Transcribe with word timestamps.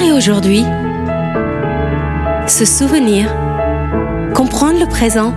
Hier 0.00 0.14
et 0.14 0.16
aujourd'hui, 0.16 0.64
se 2.46 2.64
souvenir, 2.64 3.28
comprendre 4.34 4.80
le 4.80 4.86
présent, 4.86 5.34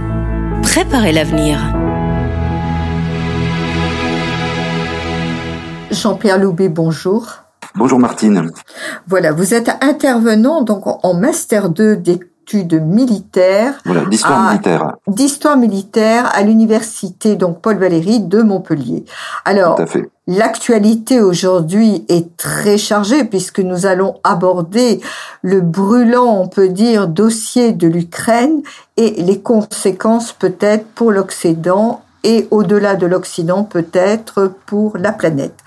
préparer 0.61 1.11
l'avenir. 1.11 1.59
Jean-Pierre 5.91 6.37
Loubet, 6.37 6.69
bonjour. 6.69 7.27
Bonjour 7.75 7.99
Martine. 7.99 8.51
Voilà, 9.07 9.31
vous 9.31 9.53
êtes 9.53 9.69
intervenant 9.81 10.61
donc 10.61 10.83
en 10.85 11.13
master 11.13 11.69
2 11.69 11.95
d'études 12.43 12.81
militaires. 12.81 13.75
Voilà, 13.85 14.05
d'histoire 14.05 14.49
militaire. 14.49 14.95
D'histoire 15.07 15.57
militaire 15.57 16.29
à 16.33 16.41
l'université 16.43 17.35
donc 17.35 17.61
Paul 17.61 17.77
Valéry 17.77 18.19
de 18.19 18.41
Montpellier. 18.41 19.05
Alors, 19.45 19.79
l'actualité 20.27 21.21
aujourd'hui 21.21 22.05
est 22.09 22.35
très 22.37 22.77
chargée 22.77 23.23
puisque 23.23 23.59
nous 23.59 23.85
allons 23.85 24.19
aborder 24.23 25.01
le 25.41 25.61
brûlant, 25.61 26.39
on 26.41 26.47
peut 26.47 26.69
dire, 26.69 27.07
dossier 27.07 27.73
de 27.73 27.87
l'Ukraine 27.87 28.61
et 28.97 29.11
les 29.21 29.39
conséquences 29.39 30.33
peut-être 30.33 30.85
pour 30.87 31.11
l'Occident 31.11 32.01
et 32.23 32.47
au-delà 32.51 32.95
de 32.95 33.05
l'Occident 33.05 33.63
peut-être 33.63 34.53
pour 34.65 34.97
la 34.97 35.11
planète. 35.11 35.57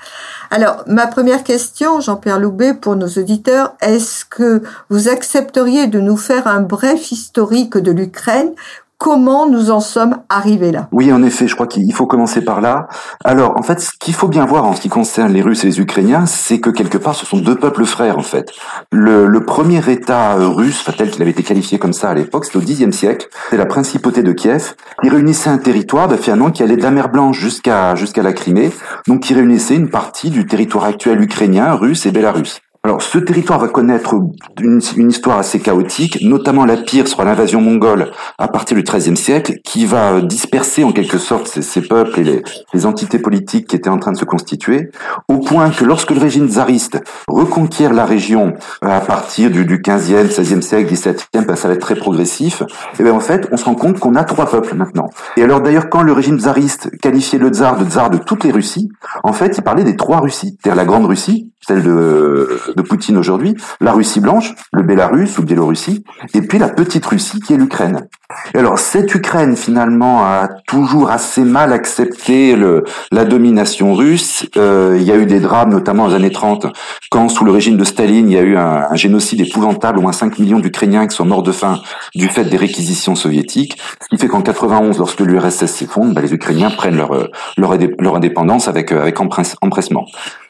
Alors, 0.51 0.85
ma 0.87 1.07
première 1.07 1.43
question, 1.43 2.01
Jean-Pierre 2.01 2.39
Loubet, 2.39 2.75
pour 2.75 2.97
nos 2.97 3.09
auditeurs, 3.09 3.75
est-ce 3.81 4.25
que 4.25 4.63
vous 4.91 5.09
accepteriez 5.09 5.87
de 5.87 6.01
nous 6.01 6.17
faire 6.17 6.47
un 6.47 6.61
bref 6.61 7.11
historique 7.11 7.77
de 7.77 7.91
l'Ukraine 7.91 8.53
Comment 8.99 9.47
nous 9.47 9.71
en 9.71 9.81
sommes 9.81 10.17
arrivés 10.31 10.73
là 10.73 10.89
Oui, 10.91 11.13
en 11.13 11.23
effet, 11.23 11.47
je 11.47 11.55
crois 11.55 11.67
qu'il 11.67 11.93
faut 11.93 12.07
commencer 12.07 12.43
par 12.43 12.63
là. 12.63 12.89
Alors, 13.25 13.59
en 13.59 13.63
fait, 13.63 13.79
ce 13.81 13.91
qu'il 14.01 14.15
faut 14.15 14.27
bien 14.27 14.47
voir 14.47 14.65
en 14.65 14.75
ce 14.75 14.81
qui 14.81 14.89
concerne 14.89 15.35
les 15.35 15.43
Russes 15.43 15.65
et 15.65 15.67
les 15.67 15.81
Ukrainiens, 15.81 16.25
c'est 16.25 16.61
que 16.61 16.71
quelque 16.71 16.97
part, 16.97 17.15
ce 17.15 17.27
sont 17.27 17.37
deux 17.37 17.57
peuples 17.57 17.85
frères, 17.85 18.17
en 18.17 18.23
fait. 18.23 18.53
Le, 18.91 19.29
premier 19.41 19.87
État 19.91 20.37
euh, 20.39 20.49
russe, 20.49 20.83
tel 20.97 21.11
qu'il 21.11 21.21
avait 21.21 21.33
été 21.33 21.43
qualifié 21.43 21.79
comme 21.79 21.93
ça 21.93 22.09
à 22.09 22.15
l'époque, 22.15 22.47
c'était 22.47 22.57
au 22.57 22.63
Xe 22.63 22.91
siècle. 22.91 23.29
C'est 23.51 23.59
la 23.59 23.67
principauté 23.67 24.23
de 24.23 24.33
Kiev. 24.33 24.75
Il 25.03 25.11
réunissait 25.11 25.51
un 25.51 25.59
territoire, 25.59 26.09
bah, 26.09 26.17
finalement, 26.17 26.51
qui 26.51 26.63
allait 26.63 26.77
de 26.77 26.83
la 26.83 26.91
mer 26.91 27.11
Blanche 27.11 27.39
jusqu'à 27.39 27.95
jusqu'à 27.97 28.23
la 28.23 28.33
Crimée, 28.33 28.73
donc 29.07 29.21
qui 29.21 29.35
réunissait 29.35 29.77
une 29.77 29.91
partie 29.91 30.31
du 30.31 30.47
territoire 30.47 30.85
actuel 30.85 31.21
ukrainien, 31.21 31.75
russe 31.75 32.07
et 32.07 32.13
bélarus. 32.13 32.61
Alors, 32.87 33.03
ce 33.03 33.19
territoire 33.19 33.59
va 33.59 33.67
connaître 33.67 34.15
une, 34.61 34.81
histoire 35.11 35.39
assez 35.39 35.59
chaotique, 35.59 36.21
notamment 36.23 36.65
la 36.65 36.77
pire 36.77 37.09
sera 37.09 37.25
l'invasion 37.25 37.61
mongole 37.61 38.13
à 38.39 38.47
partir 38.47 38.77
du 38.77 38.85
XIIIe 38.85 39.17
siècle, 39.17 39.55
qui 39.65 39.87
va 39.87 40.21
disperser 40.21 40.85
en 40.85 40.93
quelque 40.93 41.19
sorte 41.19 41.49
ces, 41.49 41.81
peuples 41.81 42.21
et 42.21 42.43
les, 42.73 42.87
entités 42.87 43.19
politiques 43.19 43.67
qui 43.67 43.75
étaient 43.75 43.91
en 43.91 43.99
train 43.99 44.13
de 44.13 44.17
se 44.17 44.25
constituer, 44.25 44.93
au 45.27 45.39
point 45.39 45.71
que 45.71 45.85
lorsque 45.85 46.13
le 46.13 46.21
régime 46.21 46.47
tsariste 46.47 47.03
reconquiert 47.27 47.93
la 47.93 48.05
région 48.05 48.55
euh, 48.85 48.89
à 48.89 49.01
partir 49.01 49.51
du, 49.51 49.65
du 49.65 49.79
15e, 49.79 50.29
16e 50.29 50.61
siècle, 50.61 50.95
17e, 50.95 51.45
ben, 51.45 51.57
ça 51.57 51.67
va 51.67 51.75
être 51.75 51.81
très 51.81 51.97
progressif, 51.97 52.63
et 53.01 53.03
bien 53.03 53.15
en 53.15 53.19
fait, 53.19 53.49
on 53.51 53.57
se 53.57 53.65
rend 53.65 53.75
compte 53.75 53.99
qu'on 53.99 54.15
a 54.15 54.23
trois 54.23 54.47
peuples 54.47 54.77
maintenant. 54.77 55.11
Et 55.37 55.43
alors 55.43 55.61
d'ailleurs, 55.61 55.91
quand 55.91 56.05
le 56.05 56.13
régime 56.13 56.39
tsariste 56.39 56.97
qualifiait 57.01 57.41
le 57.41 57.49
tsar 57.49 57.79
de 57.79 57.85
tsar 57.85 58.11
de 58.11 58.19
toutes 58.19 58.45
les 58.45 58.53
Russies, 58.53 58.91
en 59.25 59.33
fait, 59.33 59.59
il 59.59 59.63
parlait 59.63 59.83
des 59.83 59.97
trois 59.97 60.21
Russies, 60.21 60.57
c'est-à-dire 60.63 60.77
la 60.77 60.85
Grande 60.85 61.07
Russie, 61.07 61.51
celle 61.67 61.83
de, 61.83 62.76
de 62.77 62.83
Poutine 62.83 63.17
aujourd'hui, 63.17 63.57
la 63.81 63.93
Russie 63.93 64.21
blanche, 64.21 64.55
le 64.73 64.83
Bélarus 64.83 65.39
ou 65.39 65.43
Biélorussie, 65.43 66.05
et 66.35 66.43
puis 66.43 66.59
la 66.59 66.69
petite 66.69 67.05
Russie 67.07 67.41
qui 67.41 67.55
est 67.55 67.57
l'Ukraine. 67.57 68.09
Et 68.55 68.59
alors 68.59 68.79
cette 68.79 69.15
Ukraine 69.15 69.57
finalement 69.57 70.25
a 70.25 70.49
toujours 70.67 71.11
assez 71.11 71.43
mal 71.43 71.73
accepté 71.73 72.57
le, 72.57 72.85
la 73.13 73.25
domination 73.25 73.95
russe. 73.95 74.47
Euh, 74.57 74.97
il 74.99 75.05
y 75.05 75.13
a 75.13 75.17
eu 75.17 75.27
des 75.27 75.41
drames, 75.41 75.71
notamment 75.71 76.07
aux 76.07 76.15
années 76.15 76.33
30, 76.33 76.67
quand 77.11 77.29
sous 77.29 77.45
le 77.45 77.53
régime 77.53 77.77
de 77.77 77.85
Staline, 77.85 78.29
il 78.29 78.35
y 78.35 78.39
a 78.39 78.43
eu 78.43 78.57
un, 78.57 78.95
génocide 78.95 79.41
épouvantable, 79.41 79.99
au 79.99 80.03
moins 80.03 80.13
5 80.13 80.39
millions 80.39 80.59
d'Ukrainiens 80.59 81.07
qui 81.07 81.17
sont 81.17 81.25
morts 81.25 81.43
de 81.43 81.53
faim 81.53 81.81
du 82.15 82.29
fait 82.29 82.45
des 82.45 82.57
réquisitions 82.57 83.15
soviétiques, 83.15 83.79
ce 84.03 84.09
qui 84.09 84.19
fait 84.19 84.29
qu'en 84.29 84.43
91, 84.43 84.99
lorsque 84.99 85.21
l'URSS 85.21 85.67
s'effondre, 85.67 86.15
bah, 86.15 86.21
les 86.21 86.33
Ukrainiens 86.33 86.71
prennent 86.71 86.97
leur, 86.97 87.31
leur, 87.57 87.77
leur 87.99 88.17
indépendance 88.17 88.69
avec, 88.69 88.93
avec 88.93 89.21
empressement. 89.21 90.07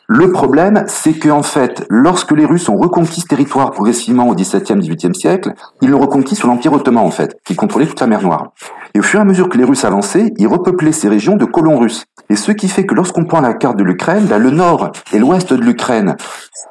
Le 0.09 0.31
problème, 0.31 0.85
c'est 0.87 1.15
qu'en 1.15 1.43
fait, 1.43 1.85
lorsque 1.91 2.31
les 2.31 2.45
Russes 2.45 2.69
ont 2.69 2.77
reconquis 2.77 3.23
ce 3.23 3.27
territoire 3.27 3.73
progressivement 3.73 4.29
au 4.29 4.37
XVIIe, 4.37 4.79
XVIIIe 4.79 5.15
siècle, 5.15 5.53
ils 5.83 5.91
l'ont 5.91 5.99
reconquis 5.99 6.37
sous 6.37 6.47
l'Empire 6.47 6.73
ottoman, 6.75 7.05
en 7.05 7.11
fait, 7.11 7.37
qui 7.45 7.57
contrôlait 7.57 7.87
toute 7.87 7.99
la 7.99 8.07
mer 8.07 8.23
Noire. 8.23 8.53
Et 8.95 9.01
au 9.01 9.03
fur 9.03 9.19
et 9.19 9.23
à 9.23 9.25
mesure 9.25 9.49
que 9.49 9.59
les 9.59 9.65
Russes 9.65 9.85
avançaient, 9.85 10.33
ils 10.39 10.47
repeuplaient 10.47 10.93
ces 10.93 11.09
régions 11.09 11.35
de 11.35 11.45
colons 11.45 11.79
russes. 11.79 12.07
Et 12.29 12.37
ce 12.37 12.53
qui 12.53 12.69
fait 12.69 12.87
que 12.87 12.95
lorsqu'on 12.95 13.25
prend 13.25 13.41
la 13.41 13.55
carte 13.55 13.77
de 13.77 13.85
l'Ukraine, 13.85 14.25
ben, 14.27 14.39
le 14.39 14.51
nord 14.51 14.93
et 15.13 15.19
l'ouest 15.19 15.53
de 15.53 15.61
l'Ukraine 15.61 16.17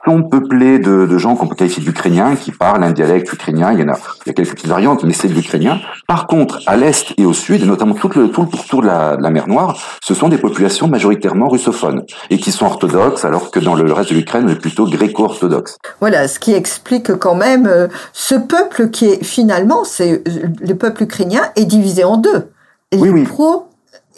sont 0.06 0.24
peuplés 0.24 0.80
de, 0.80 1.06
de 1.06 1.18
gens 1.18 1.36
qu'on 1.36 1.48
peut 1.48 1.56
qualifier 1.56 1.84
d'Ukrainiens, 1.84 2.36
qui 2.36 2.52
parlent 2.52 2.84
un 2.84 2.92
dialecte 2.92 3.32
ukrainien, 3.32 3.72
il 3.74 3.80
y 3.80 3.84
en 3.84 3.90
a, 3.90 3.98
il 4.26 4.28
y 4.28 4.30
a 4.30 4.34
quelques 4.34 4.52
petites 4.52 4.68
variantes, 4.68 5.04
mais 5.04 5.14
c'est 5.14 5.28
de 5.28 5.34
l'ukrainien. 5.34 5.80
Par 6.08 6.28
contre, 6.28 6.60
à 6.68 6.76
l'est 6.76 7.14
et 7.18 7.26
au 7.26 7.34
sud, 7.34 7.64
et 7.64 7.66
notamment 7.66 7.96
tout 7.96 8.10
le, 8.16 8.30
tout 8.30 8.42
le 8.42 8.48
pourtour 8.48 8.82
de 8.82 8.88
la, 8.88 9.18
de 9.18 9.24
la 9.24 9.32
mer 9.32 9.48
Noire, 9.48 9.78
ce 10.04 10.14
sont 10.14 10.30
des 10.30 10.38
populations 10.38 10.88
majoritairement 10.88 11.48
russophones, 11.48 12.04
et 12.30 12.38
qui 12.38 12.52
sont 12.52 12.66
orthodoxes, 12.66 13.26
alors 13.26 13.52
que 13.52 13.60
dans 13.60 13.76
le 13.76 13.92
reste 13.92 14.12
de 14.12 14.16
l'Ukraine, 14.16 14.46
on 14.48 14.52
est 14.52 14.60
plutôt 14.60 14.86
gréco-orthodoxe. 14.86 15.78
Voilà, 16.00 16.28
ce 16.28 16.40
qui 16.40 16.54
explique 16.54 17.16
quand 17.16 17.36
même 17.36 17.66
euh, 17.66 17.88
ce 18.14 18.36
peuple 18.36 18.90
qui 18.90 19.06
est 19.06 19.24
finalement, 19.24 19.84
c'est 19.86 20.22
euh, 20.28 20.48
le 20.60 20.76
peuple 20.76 21.04
ukrainien 21.04 21.42
est 21.56 21.66
divisé 21.66 22.04
en 22.04 22.18
deux. 22.18 22.50
Les 22.92 23.10
oui, 23.10 23.24
pro 23.24 23.70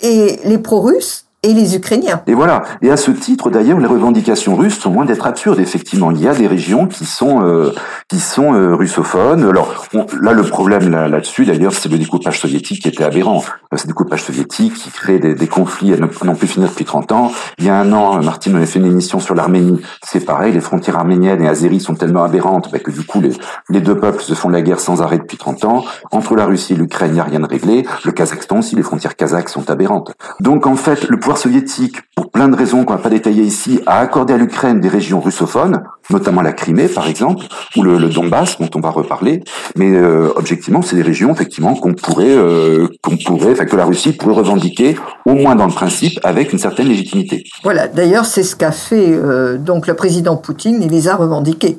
et 0.02 0.40
les 0.44 0.58
pro-russes 0.58 1.27
et 1.44 1.54
les 1.54 1.76
Ukrainiens. 1.76 2.22
Et 2.28 2.34
voilà. 2.34 2.64
Et 2.82 2.90
à 2.90 2.98
ce 2.98 3.12
titre, 3.12 3.50
d'ailleurs, 3.50 3.80
les 3.80 3.86
revendications 3.86 4.56
russes 4.56 4.80
sont 4.80 4.92
loin 4.92 5.06
d'être 5.06 5.28
absurdes. 5.28 5.60
Effectivement, 5.60 6.12
il 6.12 6.20
y 6.22 6.28
a 6.28 6.34
des 6.34 6.48
régions 6.48 6.88
qui 6.88 7.06
sont 7.06 7.44
euh, 7.44 7.74
qui 8.10 8.20
sont 8.20 8.54
euh, 8.54 8.76
russophones. 8.76 9.48
Alors 9.48 9.88
là, 10.20 10.34
le 10.34 10.44
problème 10.44 10.90
là-dessus, 10.90 11.46
d'ailleurs, 11.46 11.74
c'est 11.74 11.90
le 11.90 11.98
découpage 12.00 12.40
soviétique 12.40 12.82
qui 12.82 12.88
était 12.88 13.04
aberrant. 13.04 13.44
Euh, 13.74 13.78
ce 13.78 13.86
découpage 13.86 14.24
soviétique 14.24 14.74
qui 14.74 14.90
crée 14.90 15.20
des, 15.20 15.36
des 15.36 15.48
conflits 15.48 15.94
à 15.94 15.98
n'ont 15.98 16.36
plus 16.36 16.48
finir 16.48 16.70
depuis 16.70 16.86
30 16.86 17.12
ans. 17.12 17.32
Il 17.60 17.66
y 17.66 17.70
a 17.70 17.80
un 17.80 17.94
an, 17.94 18.22
Martine 18.24 18.56
avait 18.56 18.66
fait 18.66 18.80
une 18.80 18.86
émission 18.86 19.20
sur 19.20 19.36
l'Arménie. 19.36 19.80
C'est 20.04 20.26
pareil, 20.26 20.54
les 20.54 20.62
frontières 20.62 20.98
arméniennes 20.98 21.44
et 21.44 21.48
azéries 21.48 21.80
sont 21.80 21.96
tellement 21.96 22.24
aberrantes 22.24 22.72
bah, 22.72 22.80
que 22.80 22.92
du 22.92 23.04
coup, 23.04 23.22
les, 23.22 23.32
les 23.70 23.82
deux 23.82 23.98
peuples 23.98 24.22
se 24.22 24.34
font 24.34 24.50
la 24.50 24.62
guerre 24.64 24.80
sans 24.80 25.04
arrêt 25.04 25.20
depuis 25.20 25.38
30 25.38 25.66
ans. 25.66 25.86
Entre 26.12 26.36
la 26.36 26.46
Russie 26.46 26.74
et 26.74 26.76
l'Ukraine, 26.76 27.12
il 27.12 27.16
n'y 27.16 27.20
a 27.20 27.24
rien 27.24 27.42
de 27.42 27.48
réglé. 27.48 27.86
Le 28.06 28.12
Kazakhstan 28.12 28.60
aussi, 28.60 28.76
les 28.76 28.84
frontières 28.84 29.16
kazakhs 29.16 29.50
sont 29.50 29.70
aberrantes. 29.70 30.14
Donc 30.40 30.66
en 30.66 30.76
fait, 30.76 31.08
le 31.08 31.20
pouvoir 31.28 31.40
soviétique, 31.40 31.98
pour 32.16 32.32
plein 32.32 32.48
de 32.48 32.56
raisons 32.56 32.86
qu'on 32.86 32.94
va 32.94 33.02
pas 33.02 33.10
détailler 33.10 33.44
ici, 33.44 33.82
a 33.86 34.00
accordé 34.00 34.34
à 34.34 34.38
l'Ukraine 34.38 34.80
des 34.80 34.88
régions 34.88 35.20
russophones, 35.20 35.84
notamment 36.10 36.42
la 36.42 36.54
Crimée 36.54 36.88
par 36.88 37.06
exemple, 37.10 37.44
ou 37.76 37.84
le, 37.84 37.98
le 37.98 38.08
Donbass 38.08 38.58
dont 38.60 38.70
on 38.76 38.80
va 38.80 38.92
reparler. 38.92 39.44
Mais 39.76 39.92
euh, 39.92 40.30
objectivement, 40.38 40.82
c'est 40.82 40.96
des 40.96 41.02
régions 41.02 41.30
effectivement 41.34 41.76
qu'on 41.76 41.94
pourrait, 41.94 42.30
euh, 42.30 42.88
qu'on 43.04 43.18
pourrait, 43.18 43.52
enfin 43.52 43.66
que 43.66 43.76
la 43.76 43.84
Russie 43.84 44.14
pourrait 44.14 44.36
revendiquer, 44.36 44.98
au 45.26 45.34
moins 45.34 45.56
dans 45.56 45.66
le 45.66 45.74
principe, 45.74 46.18
avec 46.24 46.54
une 46.54 46.60
certaine 46.60 46.88
légitimité. 46.88 47.44
Voilà. 47.62 47.90
D'ailleurs, 47.90 48.24
c'est 48.24 48.44
ce 48.44 48.56
qu'a 48.56 48.72
fait 48.72 49.10
euh, 49.10 49.58
donc 49.58 49.88
le 49.88 49.96
président 49.96 50.38
Poutine. 50.38 50.82
Il 50.82 50.92
les 50.92 51.10
a 51.10 51.18
revendiqués, 51.18 51.78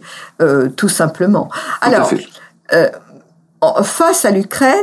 tout 0.76 0.90
simplement. 0.90 1.48
Alors, 1.80 2.10
face 3.82 4.26
à 4.26 4.30
l'Ukraine, 4.30 4.76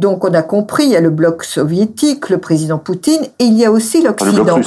donc 0.00 0.24
on 0.24 0.34
a 0.34 0.42
compris, 0.42 0.84
il 0.84 0.90
y 0.90 0.96
a 0.96 1.00
le 1.00 1.10
bloc 1.10 1.44
soviétique, 1.44 2.30
le 2.30 2.38
président 2.38 2.78
Poutine, 2.78 3.22
et 3.38 3.44
il 3.44 3.54
y 3.54 3.64
a 3.64 3.70
aussi 3.70 4.02
l'Occident. 4.02 4.60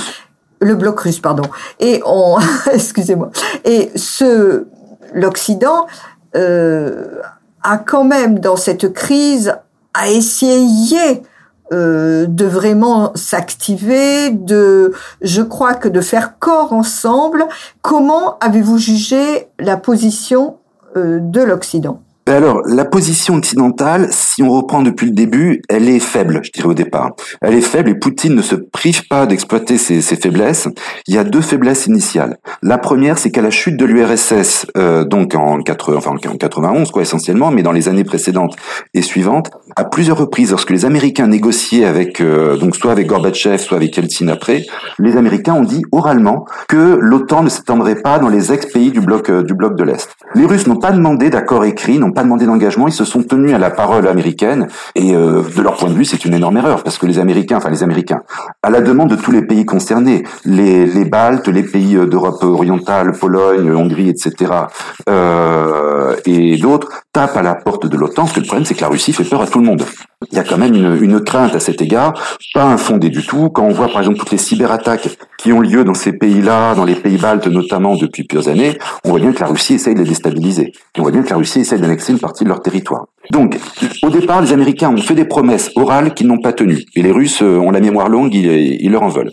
Le, 0.61 0.75
bloc 0.75 0.99
russe, 1.01 1.19
pardon. 1.19 1.44
Et 1.79 2.01
on, 2.05 2.38
excusez-moi. 2.71 3.31
Et 3.66 3.91
ce, 3.95 4.66
l'Occident 5.13 5.88
euh, 6.35 7.19
a 7.63 7.77
quand 7.77 8.05
même 8.05 8.39
dans 8.39 8.55
cette 8.55 8.94
crise 8.94 9.55
a 9.94 10.09
essayé 10.09 11.23
euh, 11.71 12.25
de 12.27 12.45
vraiment 12.45 13.11
s'activer, 13.15 14.29
de, 14.29 14.94
je 15.21 15.41
crois 15.41 15.74
que 15.74 15.88
de 15.88 16.01
faire 16.01 16.38
corps 16.38 16.74
ensemble. 16.74 17.45
Comment 17.81 18.38
avez-vous 18.39 18.77
jugé 18.77 19.47
la 19.59 19.77
position 19.77 20.57
euh, 20.95 21.19
de 21.19 21.41
l'Occident? 21.41 22.01
Alors, 22.31 22.62
la 22.66 22.86
position 22.86 23.36
occidentale, 23.36 24.08
si 24.12 24.42
on 24.44 24.50
reprend 24.50 24.81
depuis 24.81 25.08
le 25.08 25.12
début, 25.12 25.62
elle 25.68 25.90
est 25.90 26.00
faible, 26.00 26.40
je 26.44 26.52
dirais 26.52 26.70
au 26.70 26.74
départ. 26.74 27.12
Elle 27.42 27.54
est 27.54 27.62
faible 27.62 27.90
et 27.90 27.96
Poutine 27.96 28.34
ne 28.34 28.42
se 28.42 28.56
prive 28.56 29.08
pas 29.10 29.25
d'exploiter 29.25 29.78
ses, 29.78 30.02
faiblesses. 30.02 30.70
Il 31.08 31.16
y 31.16 31.18
a 31.18 31.25
deux 31.25 31.42
faiblesses 31.42 31.86
initiales. 31.86 32.38
La 32.62 32.78
première, 32.78 33.18
c'est 33.18 33.30
qu'à 33.30 33.42
la 33.42 33.50
chute 33.50 33.75
de 33.75 33.84
l'URSS, 33.84 34.68
euh, 34.78 35.04
donc 35.04 35.36
en, 35.36 35.62
80, 35.62 35.98
enfin, 35.98 36.12
en 36.12 36.38
91 36.38 36.92
quoi 36.92 37.02
essentiellement, 37.02 37.52
mais 37.52 37.62
dans 37.62 37.74
les 37.74 37.90
années 37.90 38.06
précédentes 38.06 38.56
et 38.94 39.02
suivantes, 39.02 39.52
à 39.75 39.84
plusieurs 39.86 40.18
reprises, 40.18 40.52
lorsque 40.52 40.70
les 40.70 40.86
Américains 40.86 41.28
négociaient 41.28 41.86
avec, 41.86 42.22
euh, 42.22 42.58
donc 42.58 42.75
soit 42.75 42.92
avec 42.92 43.08
Gorbatchev, 43.08 43.58
soit 43.58 43.78
avec 43.78 43.96
Yeltsin 43.96 44.28
après, 44.28 44.66
les 45.00 45.18
Américains 45.18 45.54
ont 45.54 45.64
dit 45.64 45.84
oralement 45.92 46.46
que 46.68 46.98
l'OTAN 47.00 47.44
ne 47.44 47.50
s'étendrait 47.50 47.96
pas 47.96 48.20
dans 48.20 48.30
les 48.30 48.52
ex-pays 48.52 48.92
du 48.92 49.02
bloc 49.02 49.30
euh, 49.30 49.44
du 49.44 49.54
bloc 49.54 49.75
de 49.75 49.84
l'Est. 49.84 50.10
Les 50.36 50.46
Russes 50.46 50.68
n'ont 50.68 50.78
pas 50.78 50.92
demandé 50.92 51.30
d'accord 51.30 51.66
écrit, 51.66 52.00
n'ont 52.00 52.12
pas 52.12 52.24
demandé 52.24 52.46
d'engagement, 52.46 52.88
ils 52.88 52.94
se 52.94 53.06
sont 53.06 53.24
tenus 53.24 53.54
à 53.54 53.58
la 53.58 53.70
parole 53.70 54.08
américaine 54.08 54.68
et 54.96 55.16
euh, 55.16 55.42
de 55.56 55.62
leur 55.62 55.75
point 55.75 55.90
de 55.90 55.96
vue, 55.96 56.06
c'est 56.06 56.25
une 56.25 56.34
énorme 56.34 56.58
erreur 56.58 56.84
parce 56.84 56.98
que 56.98 57.06
les 57.06 57.20
Américains, 57.20 57.58
enfin 57.58 57.70
les 57.70 57.84
Américains, 57.84 58.22
à 58.62 58.70
la 58.70 58.81
demande 58.81 59.10
de 59.10 59.16
tous 59.16 59.31
les 59.31 59.42
pays 59.42 59.66
concernés, 59.66 60.24
les, 60.46 60.86
les 60.86 61.06
Baltes, 61.06 61.48
les 61.48 61.64
pays 61.64 61.96
euh, 61.96 62.06
d'Europe 62.06 62.44
orientale, 62.44 63.12
Pologne, 63.12 63.72
Hongrie, 63.72 64.10
etc., 64.10 64.52
euh, 65.10 66.16
et 66.25 66.58
d'autres, 66.58 66.90
tapent 67.12 67.38
à 67.38 67.42
la 67.42 67.56
porte 67.56 67.86
de 67.88 67.98
l'OTAN. 67.98 68.24
Parce 68.24 68.34
que 68.34 68.40
le 68.40 68.46
problème, 68.46 68.66
c'est 68.66 68.75
que 68.75 68.81
la 68.81 68.88
Russie 68.88 69.14
fait 69.14 69.24
peur 69.24 69.42
à 69.42 69.48
tout 69.48 69.60
le 69.60 69.62
monde. 69.62 69.62
mundo. 69.63 69.86
Il 70.31 70.38
y 70.38 70.40
a 70.40 70.44
quand 70.44 70.58
même 70.58 70.74
une, 70.74 71.22
crainte 71.22 71.56
à 71.56 71.60
cet 71.60 71.81
égard, 71.81 72.14
pas 72.54 72.66
infondée 72.66 73.10
du 73.10 73.25
tout. 73.25 73.50
Quand 73.50 73.64
on 73.64 73.72
voit 73.72 73.88
par 73.88 74.00
exemple 74.00 74.20
toutes 74.20 74.31
les 74.31 74.38
cyberattaques 74.38 75.10
qui 75.38 75.54
ont 75.54 75.62
lieu 75.62 75.84
dans 75.84 75.94
ces 75.94 76.14
pays-là, 76.14 76.75
dans 76.75 76.86
les 76.86 76.96
pays 76.96 77.18
baltes 77.18 77.48
notamment 77.48 77.96
depuis 77.96 78.24
plusieurs 78.24 78.50
années, 78.50 78.78
on 79.04 79.10
voit 79.10 79.20
bien 79.20 79.31
que 79.31 79.40
la 79.40 79.48
Russie 79.48 79.75
essaye 79.75 79.94
de 79.94 80.00
les 80.00 80.10
déstabiliser. 80.10 80.74
on 80.98 81.02
voit 81.02 81.12
bien 81.12 81.24
que 81.24 81.30
la 81.30 81.38
Russie 81.38 81.62
essaye 81.62 81.80
d'annexer 81.80 82.14
une 82.14 82.20
partie 82.20 82.44
de 82.44 82.50
leur 82.50 82.62
territoire. 82.62 83.06
Donc, 83.31 83.58
au 84.04 84.10
départ, 84.10 84.42
les 84.42 84.52
Américains 84.52 84.90
ont 84.90 84.98
fait 84.98 85.16
des 85.16 85.24
promesses 85.25 85.72
orales 85.75 86.14
qu'ils 86.14 86.28
n'ont 86.28 86.40
pas 86.40 86.52
tenues. 86.52 86.84
Et 86.96 87.02
les 87.02 87.12
Russes 87.12 87.42
euh, 87.42 87.58
ont 87.58 87.72
la 87.72 87.80
mémoire 87.80 88.10
longue, 88.10 88.34
ils, 88.34 88.81
ils, 88.81 88.92
leur 88.92 89.04
en 89.04 89.08
veulent. 89.08 89.31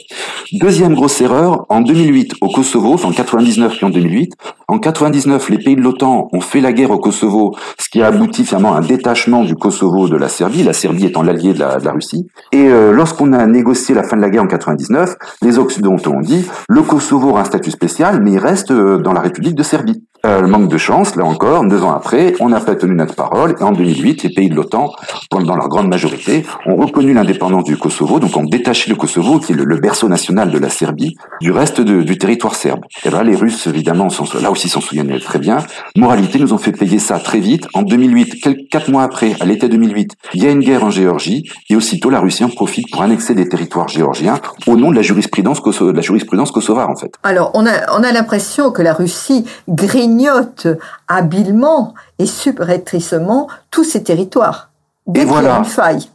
Deuxième 0.53 0.95
grosse 0.95 1.21
erreur, 1.21 1.67
en 1.69 1.81
2008 1.81 2.35
au 2.41 2.49
Kosovo, 2.49 2.95
enfin 2.95 3.09
en 3.09 3.13
99 3.13 3.77
puis 3.77 3.87
en 3.87 3.91
2008, 3.91 4.33
en 4.69 4.79
99, 4.79 5.51
les 5.51 5.59
pays 5.59 5.75
de 5.75 5.81
l'OTAN 5.81 6.29
ont 6.33 6.41
fait 6.41 6.61
la 6.61 6.73
guerre 6.73 6.93
au 6.93 6.99
Kosovo, 6.99 7.57
ce 7.79 7.89
qui 7.89 8.03
a 8.03 8.07
abouti 8.07 8.45
finalement 8.45 8.75
à 8.75 8.79
un 8.79 8.83
détachement 8.83 9.43
du 9.43 9.57
Kosovo 9.57 10.09
de 10.09 10.17
la 10.17 10.29
Serbie, 10.29 10.63
la 10.63 10.73
Serbie 10.81 11.07
étant 11.07 11.23
l'allié 11.23 11.53
de 11.53 11.59
la, 11.59 11.93
Russie. 11.93 12.27
Et 12.53 12.69
euh, 12.69 12.93
lorsqu'on 12.93 13.33
a 13.33 13.47
négocié 13.47 13.95
la 13.95 14.03
fin 14.03 14.17
de 14.17 14.23
la 14.23 14.31
guerre 14.31 14.45
en 14.45 14.47
99, 14.47 15.17
les 15.43 15.59
Occidentaux 15.59 16.13
ont 16.13 16.21
dit, 16.21 16.47
le 16.69 16.83
Kosovo 16.83 17.31
aura 17.31 17.43
un 17.43 17.45
statut 17.45 17.71
spécial, 17.71 18.23
mais 18.23 18.33
il 18.33 18.39
reste 18.39 18.71
euh, 18.71 18.99
dans 18.99 19.13
la 19.13 19.21
République 19.21 19.55
de 19.55 19.63
Serbie. 19.63 20.03
Euh, 20.27 20.47
manque 20.47 20.69
de 20.69 20.77
chance, 20.77 21.17
là 21.17 21.25
encore, 21.25 21.65
deux 21.65 21.83
ans 21.83 21.93
après, 21.93 22.35
on 22.41 22.51
n'a 22.51 22.61
pas 22.61 22.75
tenu 22.75 22.95
notre 22.95 23.15
parole, 23.15 23.55
et 23.59 23.63
en 23.63 23.73
2008, 23.73 24.23
les 24.25 24.29
pays 24.29 24.51
de 24.51 24.55
l'OTAN, 24.55 24.93
dans 25.31 25.57
leur 25.57 25.69
grande 25.69 25.89
majorité, 25.89 26.45
ont 26.67 26.77
reconnu 26.77 27.15
l'indépendance 27.15 27.65
du 27.65 27.79
Kosovo, 27.79 28.21
donc 28.21 28.37
ont 28.37 28.45
détaché 28.45 28.91
le 28.91 28.97
Kosovo, 28.97 29.39
qui 29.39 29.53
est 29.53 29.55
le, 29.55 29.81
berceau 29.81 30.09
national 30.09 30.51
de 30.51 30.59
la 30.59 30.69
Serbie, 30.69 31.17
du 31.41 31.53
reste 31.53 31.81
du 31.81 32.19
territoire 32.19 32.55
serbe. 32.55 32.81
Et 33.05 33.09
là, 33.09 33.23
les 33.23 33.35
Russes, 33.35 33.67
évidemment, 33.67 34.09
là 34.43 34.51
aussi 34.51 34.69
s'en 34.69 34.83
souviennent 34.83 35.19
très 35.21 35.39
bien. 35.39 35.59
Moralité, 35.97 36.39
nous 36.39 36.53
ont 36.53 36.59
fait 36.59 36.73
payer 36.73 36.99
ça 36.99 37.19
très 37.19 37.39
vite. 37.39 37.67
En 37.73 37.81
2008, 37.81 38.43
quelques, 38.43 38.69
quatre 38.69 38.91
mois 38.91 39.05
après, 39.05 39.35
à 39.41 39.47
l'été 39.47 39.71
2008, 39.71 40.17
il 40.35 40.45
y 40.45 40.47
a 40.47 40.51
une 40.51 40.61
guerre 40.61 40.85
en 40.85 40.91
Géorgie, 40.91 41.45
et 41.71 41.77
aussitôt, 41.77 42.11
la 42.11 42.21
Russie 42.21 42.45
en 42.45 42.51
profite 42.51 42.91
pour 42.91 43.01
annexer 43.01 43.35
des 43.35 43.49
territoires 43.49 43.89
géorgiens 43.89 44.39
au 44.67 44.77
nom 44.77 44.91
de 44.91 44.97
la 44.97 45.03
jurisprudence, 45.03 45.63
de 45.63 45.93
la 45.93 46.03
jurisprudence 46.03 46.51
kosovare, 46.51 46.91
en 46.91 46.97
fait. 46.97 47.15
Alors, 47.23 47.53
on 47.55 47.65
a, 47.65 47.99
on 47.99 48.03
a 48.03 48.13
l'impression 48.13 48.71
que 48.71 48.83
la 48.83 48.93
Russie 48.93 49.47
grille 49.67 50.10
grignote 50.11 50.67
habilement 51.09 51.95
et 52.19 52.27
subrepticement 52.27 53.49
tous 53.71 53.85
ces 53.85 54.03
territoires. 54.03 54.71
et 55.15 55.25
voilà. 55.25 55.59
une 55.59 55.65
faille. 55.65 56.09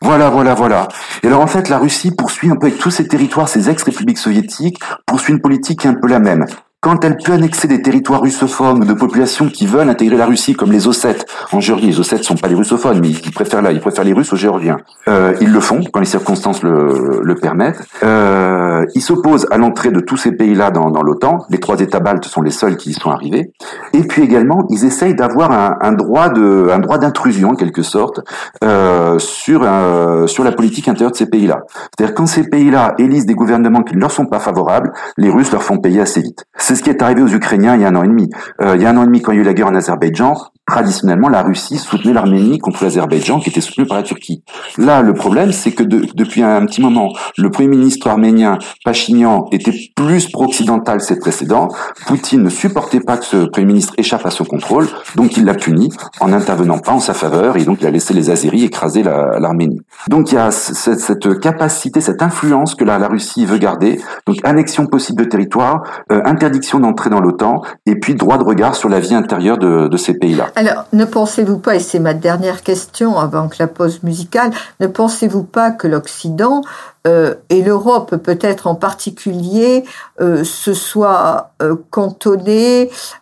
Voilà, 0.00 0.30
voilà, 0.30 0.54
voilà. 0.54 0.88
Et 1.22 1.28
alors 1.28 1.42
en 1.42 1.46
fait, 1.46 1.68
la 1.68 1.78
Russie 1.78 2.10
poursuit 2.10 2.50
un 2.50 2.56
peu 2.56 2.66
avec 2.66 2.78
tous 2.78 2.90
ces 2.90 3.06
territoires, 3.06 3.48
ces 3.48 3.70
ex-républiques 3.70 4.18
soviétiques, 4.18 4.80
poursuit 5.06 5.32
une 5.32 5.40
politique 5.40 5.80
qui 5.80 5.86
est 5.86 5.90
un 5.90 5.94
peu 5.94 6.08
la 6.08 6.18
même 6.18 6.46
quand 6.82 7.04
elle 7.04 7.16
peut 7.16 7.30
annexer 7.30 7.68
des 7.68 7.80
territoires 7.80 8.22
russophones 8.22 8.80
de 8.80 8.92
populations 8.92 9.48
qui 9.48 9.66
veulent 9.66 9.88
intégrer 9.88 10.16
la 10.16 10.26
Russie, 10.26 10.54
comme 10.54 10.72
les 10.72 10.88
Ossètes 10.88 11.26
en 11.52 11.60
Géorgie, 11.60 11.86
les 11.86 12.00
Ossètes 12.00 12.24
sont 12.24 12.34
pas 12.34 12.48
les 12.48 12.56
russophones, 12.56 12.98
mais 13.00 13.10
ils 13.10 13.30
préfèrent 13.30 13.62
là, 13.62 13.70
ils 13.70 13.78
préfèrent 13.78 14.02
les 14.02 14.12
Russes 14.12 14.32
aux 14.32 14.36
Géorgiens. 14.36 14.78
Euh, 15.06 15.32
ils 15.40 15.52
le 15.52 15.60
font 15.60 15.80
quand 15.92 16.00
les 16.00 16.06
circonstances 16.06 16.64
le, 16.64 17.20
le 17.22 17.34
permettent. 17.36 17.80
Euh, 18.02 18.84
ils 18.96 19.00
s'opposent 19.00 19.46
à 19.52 19.58
l'entrée 19.58 19.92
de 19.92 20.00
tous 20.00 20.16
ces 20.16 20.32
pays-là 20.32 20.72
dans, 20.72 20.90
dans 20.90 21.02
l'OTAN. 21.02 21.46
Les 21.50 21.58
trois 21.58 21.78
États 21.78 22.00
baltes 22.00 22.24
sont 22.24 22.42
les 22.42 22.50
seuls 22.50 22.76
qui 22.76 22.90
y 22.90 22.94
sont 22.94 23.10
arrivés. 23.10 23.52
Et 23.92 24.02
puis 24.02 24.22
également, 24.22 24.66
ils 24.68 24.84
essayent 24.84 25.14
d'avoir 25.14 25.52
un, 25.52 25.76
un, 25.82 25.92
droit 25.92 26.30
de, 26.30 26.68
un 26.68 26.80
droit 26.80 26.98
d'intrusion 26.98 27.50
en 27.50 27.54
quelque 27.54 27.82
sorte 27.82 28.22
euh, 28.64 29.20
sur 29.20 29.62
euh, 29.62 30.26
sur 30.26 30.42
la 30.42 30.50
politique 30.50 30.88
intérieure 30.88 31.12
de 31.12 31.16
ces 31.16 31.30
pays-là. 31.30 31.60
C'est-à-dire 31.96 32.16
quand 32.16 32.26
ces 32.26 32.50
pays-là 32.50 32.94
élisent 32.98 33.26
des 33.26 33.34
gouvernements 33.34 33.84
qui 33.84 33.94
ne 33.94 34.00
leur 34.00 34.10
sont 34.10 34.26
pas 34.26 34.40
favorables, 34.40 34.92
les 35.16 35.30
Russes 35.30 35.52
leur 35.52 35.62
font 35.62 35.78
payer 35.78 36.00
assez 36.00 36.22
vite. 36.22 36.44
C'est 36.72 36.76
ce 36.76 36.84
qui 36.84 36.88
est 36.88 37.02
arrivé 37.02 37.20
aux 37.20 37.28
Ukrainiens 37.28 37.74
il 37.74 37.82
y 37.82 37.84
a 37.84 37.88
un 37.88 37.96
an 37.96 38.02
et 38.02 38.08
demi. 38.08 38.30
Euh, 38.62 38.76
il 38.76 38.80
y 38.80 38.86
a 38.86 38.88
un 38.88 38.96
an 38.96 39.02
et 39.02 39.06
demi, 39.06 39.20
quand 39.20 39.32
il 39.32 39.34
y 39.34 39.38
a 39.40 39.42
eu 39.42 39.44
la 39.44 39.52
guerre 39.52 39.66
en 39.66 39.74
Azerbaïdjan, 39.74 40.34
traditionnellement, 40.66 41.28
la 41.28 41.42
Russie 41.42 41.76
soutenait 41.76 42.14
l'Arménie 42.14 42.58
contre 42.58 42.84
l'Azerbaïdjan, 42.84 43.40
qui 43.40 43.50
était 43.50 43.60
soutenu 43.60 43.84
par 43.84 43.98
la 43.98 44.02
Turquie. 44.02 44.42
Là, 44.78 45.02
le 45.02 45.12
problème, 45.12 45.52
c'est 45.52 45.72
que 45.72 45.82
depuis 45.82 46.42
un, 46.42 46.64
petit 46.64 46.80
moment, 46.80 47.12
le 47.36 47.50
premier 47.50 47.68
ministre 47.68 48.08
arménien, 48.08 48.58
Pachinian, 48.84 49.48
était 49.52 49.74
plus 49.96 50.30
pro-occidental 50.30 51.00
ses 51.00 51.18
précédents. 51.18 51.68
Poutine 52.06 52.42
ne 52.42 52.48
supportait 52.48 53.00
pas 53.00 53.18
que 53.18 53.24
ce 53.24 53.36
premier 53.48 53.66
ministre 53.66 53.92
échappe 53.98 54.24
à 54.24 54.30
son 54.30 54.44
contrôle, 54.44 54.86
donc 55.16 55.36
il 55.36 55.44
l'a 55.44 55.54
puni 55.54 55.90
en 56.20 56.28
n'intervenant 56.28 56.78
pas 56.78 56.92
en 56.92 57.00
sa 57.00 57.12
faveur, 57.12 57.56
et 57.56 57.64
donc 57.64 57.78
il 57.80 57.86
a 57.86 57.90
laissé 57.90 58.14
les 58.14 58.30
Azéris 58.30 58.64
écraser 58.64 59.02
l'Arménie. 59.02 59.80
donc 60.08 60.32
il 60.32 60.36
y 60.36 60.38
a 60.38 60.50
cette, 60.50 61.00
cette, 61.00 61.40
capacité, 61.40 62.00
cette 62.00 62.22
influence 62.22 62.74
que 62.74 62.84
la, 62.84 62.98
la, 62.98 63.08
Russie 63.08 63.44
veut 63.44 63.58
garder, 63.58 64.00
donc 64.26 64.36
annexion 64.44 64.86
possible 64.86 65.24
de 65.24 65.28
territoire, 65.28 65.82
euh, 66.10 66.22
interdiction 66.24 66.61
d'entrer 66.80 67.10
dans 67.10 67.20
l'OTAN, 67.20 67.62
et 67.86 67.96
puis 67.96 68.14
droit 68.14 68.38
de 68.38 68.44
regard 68.44 68.74
sur 68.74 68.88
la 68.88 69.00
vie 69.00 69.14
intérieure 69.14 69.58
de, 69.58 69.88
de 69.88 69.96
ces 69.96 70.14
pays-là. 70.14 70.48
Alors, 70.56 70.84
ne 70.92 71.04
pensez-vous 71.04 71.58
pas, 71.58 71.76
et 71.76 71.80
c'est 71.80 71.98
ma 71.98 72.14
dernière 72.14 72.62
question 72.62 73.18
avant 73.18 73.48
que 73.48 73.56
la 73.58 73.66
pause 73.66 74.02
musicale, 74.02 74.50
ne 74.80 74.86
pensez-vous 74.86 75.44
pas 75.44 75.70
que 75.70 75.86
l'Occident 75.86 76.62
euh, 77.06 77.34
et 77.50 77.62
l'Europe 77.62 78.16
peut-être 78.16 78.68
en 78.68 78.76
particulier 78.76 79.84
euh, 80.20 80.44
se 80.44 80.72
soit 80.72 81.50
euh, 81.60 81.74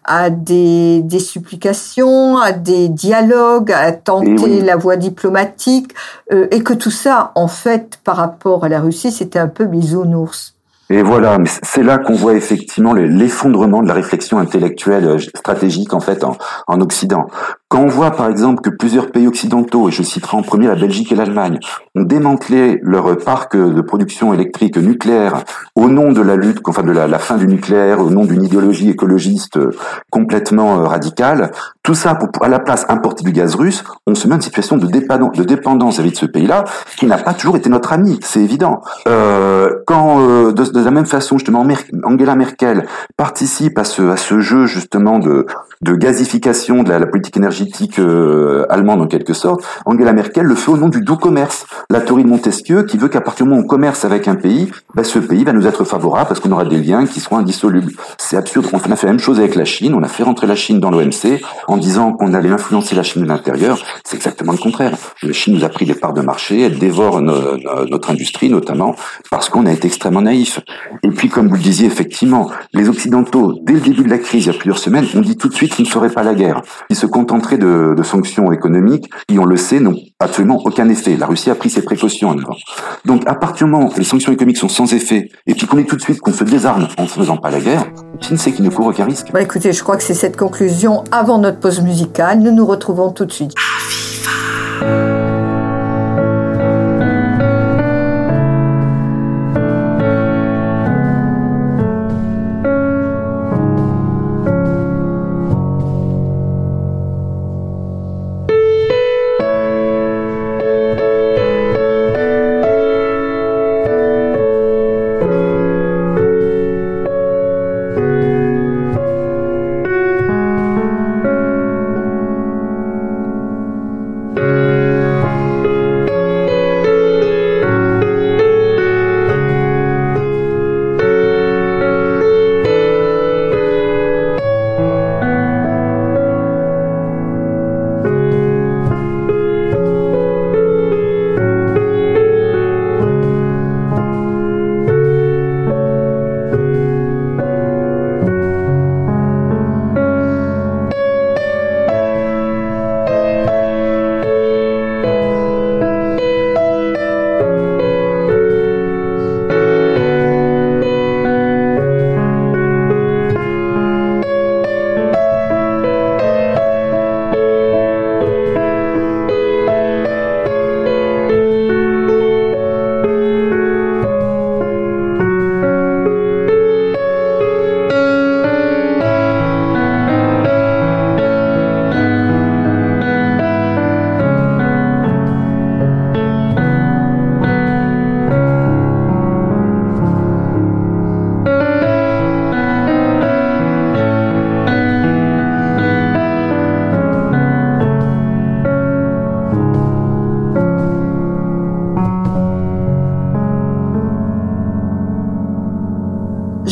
à 0.05 0.31
des, 0.31 1.01
des, 1.03 1.19
supplications, 1.19 2.37
à 2.37 2.53
des 2.53 2.89
dialogues, 2.89 3.73
à 3.73 3.93
tenter 3.93 4.61
la 4.61 4.77
voie 4.77 4.97
diplomatique, 4.97 5.95
euh, 6.33 6.47
et 6.51 6.63
que 6.63 6.75
tout 6.75 6.91
ça, 6.91 7.33
en 7.35 7.49
fait, 7.49 7.99
par 8.05 8.17
rapport 8.17 8.65
à 8.65 8.69
la 8.69 8.81
Russie, 8.81 9.13
c'était 9.13 9.39
un 9.39 9.49
peu 9.49 9.65
bisounours. 9.65 10.55
Et 10.93 11.03
voilà, 11.03 11.39
c'est 11.63 11.85
là 11.85 11.99
qu'on 11.99 12.15
voit 12.15 12.35
effectivement 12.35 12.93
l'effondrement 12.93 13.81
de 13.81 13.87
la 13.87 13.95
réflexion 13.95 14.39
intellectuelle 14.39 15.07
euh, 15.07 15.19
stratégique 15.19 15.95
en 15.95 16.01
fait 16.01 16.25
en, 16.25 16.37
en, 16.67 16.81
Occident. 16.81 17.29
Quand 17.71 17.83
on 17.83 17.87
voit 17.87 18.11
par 18.11 18.29
exemple 18.29 18.63
que 18.63 18.69
plusieurs 18.69 19.13
pays 19.13 19.29
occidentaux, 19.29 19.89
et 19.89 19.93
je 19.93 20.03
citerai 20.03 20.37
en 20.37 20.43
premier 20.43 20.67
la 20.67 20.75
Belgique 20.75 21.13
et 21.13 21.15
l'Allemagne, 21.15 21.61
ont 21.95 22.03
démantelé 22.03 22.81
leur 22.83 23.17
parc 23.19 23.57
de 23.57 23.81
production 23.81 24.35
électrique 24.35 24.77
nucléaire 24.77 25.45
au 25.77 25.89
nom 25.89 26.11
de 26.11 26.21
la 26.21 26.35
lutte, 26.35 26.59
enfin 26.67 26.83
de 26.83 26.91
la, 26.91 27.19
fin 27.21 27.37
du 27.37 27.47
nucléaire, 27.47 28.01
au 28.01 28.11
nom 28.11 28.25
d'une 28.25 28.43
idéologie 28.43 28.91
écologiste 28.91 29.57
euh, 29.57 29.71
complètement 30.11 30.81
euh, 30.81 30.89
radicale, 30.89 31.53
tout 31.85 31.95
ça 31.95 32.17
pour, 32.17 32.43
à 32.43 32.49
la 32.49 32.59
place 32.59 32.87
importer 32.89 33.23
du 33.23 33.31
gaz 33.31 33.55
russe, 33.55 33.85
on 34.05 34.17
se 34.17 34.27
met 34.27 34.33
en 34.33 34.39
une 34.39 34.43
situation 34.43 34.77
de, 34.77 34.89
dépendance, 34.89 35.39
de 35.39 35.45
dépendance 35.45 35.95
vis-à-vis 35.95 36.11
de 36.11 36.17
ce 36.17 36.27
pays-là, 36.27 36.65
qui 36.97 37.07
n'a 37.07 37.19
pas 37.19 37.35
toujours 37.35 37.57
été 37.57 37.71
notre 37.71 37.93
ami, 37.93 38.19
c'est 38.21 38.41
évident. 38.41 38.81
Euh, 39.07 39.77
quand 39.87 40.19
de, 40.51 40.73
de, 40.73 40.85
la 40.85 40.91
même 40.91 41.07
façon, 41.07 41.39
justement, 41.39 41.65
Angela 42.03 42.35
Merkel 42.35 42.85
participe 43.17 43.79
à 43.79 43.85
ce, 43.85 44.11
à 44.11 44.17
ce 44.17 44.41
jeu 44.41 44.67
justement 44.67 45.21
de, 45.21 45.47
de 45.83 45.95
gazification 45.95 46.83
de 46.83 46.91
la 46.91 47.07
politique 47.07 47.37
énergétique 47.37 47.60
euh, 47.99 48.67
allemande 48.69 49.03
en 49.03 49.07
quelque 49.07 49.33
sorte, 49.33 49.65
Angela 49.85 50.13
Merkel 50.13 50.45
le 50.45 50.55
fait 50.55 50.71
au 50.71 50.77
nom 50.77 50.89
du 50.89 51.01
doux 51.01 51.17
commerce. 51.17 51.67
La 51.91 52.01
théorie 52.01 52.25
de 52.25 52.29
Montesquieu 52.29 52.85
qui 52.85 52.97
veut 52.97 53.09
qu'à 53.09 53.21
partir 53.21 53.45
du 53.45 53.51
moment 53.51 53.63
où 53.63 53.65
on 53.65 53.69
commerce 53.69 54.05
avec 54.05 54.29
un 54.29 54.35
pays, 54.35 54.71
ben, 54.95 55.05
ce 55.05 55.19
pays 55.19 55.45
va 55.45 55.53
nous 55.53 55.67
être 55.67 55.85
favorable 55.85 56.29
parce 56.29 56.41
qu'on 56.41 56.53
aura 56.53 56.65
des 56.65 56.79
liens 56.79 57.07
qui 57.07 57.21
seront 57.21 57.39
indissolubles. 57.39 57.93
C'est 58.19 58.37
absurde. 58.37 58.67
On 58.73 58.79
a 58.79 58.97
fait 58.97 59.07
la 59.07 59.13
même 59.13 59.21
chose 59.21 59.39
avec 59.39 59.55
la 59.55 59.65
Chine. 59.65 59.95
On 59.95 60.03
a 60.03 60.09
fait 60.09 60.23
rentrer 60.23 60.47
la 60.47 60.57
Chine 60.57 60.81
dans 60.81 60.91
l'OMC 60.91 61.41
en 61.69 61.77
disant 61.77 62.13
qu'on 62.13 62.35
allait 62.35 62.51
influencer 62.51 62.95
la 62.95 63.03
Chine 63.03 63.23
de 63.23 63.29
l'intérieur. 63.29 63.79
C'est 64.05 64.17
exactement 64.17 64.53
le 64.53 64.59
contraire. 64.59 64.97
La 65.23 65.33
Chine 65.33 65.55
nous 65.55 65.65
a 65.65 65.69
pris 65.69 65.87
des 65.87 65.95
parts 65.95 66.15
de 66.15 66.23
marché, 66.23 66.63
elle 66.63 66.79
dévore 66.79 67.21
notre 67.21 68.11
industrie 68.11 68.49
notamment 68.49 68.95
parce 69.31 69.49
qu'on 69.49 69.67
a 69.67 69.73
été 69.73 69.87
extrêmement 69.87 70.23
naïf. 70.23 70.61
Et 71.03 71.11
puis, 71.11 71.29
comme 71.29 71.49
vous 71.49 71.55
le 71.55 71.61
disiez, 71.61 71.87
effectivement, 71.87 72.51
les 72.73 72.89
Occidentaux, 72.89 73.59
dès 73.63 73.75
le 73.75 73.81
début 73.81 74.03
de 74.03 74.11
la 74.11 74.19
crise, 74.19 74.47
il 74.47 74.53
y 74.53 74.55
a 74.55 74.59
plusieurs 74.59 74.79
semaines, 74.79 75.07
ont 75.15 75.21
dit 75.21 75.37
tout 75.37 75.49
de 75.49 75.55
suite 75.55 75.75
qu'ils 75.75 75.85
ne 75.85 75.91
feraient 75.91 76.11
pas 76.11 76.23
la 76.23 76.35
guerre. 76.35 76.63
Ils 76.89 76.97
se 76.97 77.07
contenteraient 77.07 77.50
de, 77.59 77.95
de 77.97 78.03
sanctions 78.03 78.53
économiques 78.53 79.11
qui, 79.29 79.39
on 79.39 79.45
le 79.45 79.57
sait, 79.57 79.81
n'ont 79.81 79.97
absolument 80.19 80.61
aucun 80.65 80.89
effet. 80.89 81.17
La 81.17 81.27
Russie 81.27 81.51
a 81.51 81.55
pris 81.55 81.71
ses 81.71 81.83
précautions 81.83 82.29
en 82.29 82.39
avant. 82.39 82.57
Donc, 83.05 83.23
à 83.27 83.35
partir 83.35 83.67
du 83.67 83.73
moment 83.73 83.89
où 83.89 83.93
les 83.97 84.05
sanctions 84.05 84.33
économiques 84.33 84.59
sont 84.59 84.69
sans 84.69 84.93
effet, 84.93 85.31
et 85.47 85.55
puis 85.55 85.67
qu'on 85.67 85.79
est 85.79 85.85
tout 85.85 85.97
de 85.97 86.03
suite 86.03 86.21
qu'on 86.21 86.33
se 86.33 86.45
désarme 86.45 86.89
en 86.99 87.03
ne 87.03 87.09
faisant 87.09 87.37
pas 87.37 87.51
la 87.51 87.61
guerre, 87.61 87.87
qui 88.21 88.33
ne 88.33 88.39
sait 88.39 88.53
qu'il 88.53 88.65
ne 88.65 88.71
court 88.71 88.87
aucun 88.87 89.05
risque. 89.05 89.33
Bah 89.33 89.43
écoutez, 89.43 89.73
je 89.73 89.83
crois 89.83 89.97
que 89.97 90.03
c'est 90.03 90.15
cette 90.15 90.37
conclusion 90.37 91.05
avant 91.11 91.39
notre 91.39 91.61
pause 91.61 91.81
musicale. 91.81 92.41
Nous 92.41 92.53
nous 92.53 92.67
retrouvons 92.67 93.11
tout 93.13 93.25
de 93.25 93.33
suite. 93.33 93.53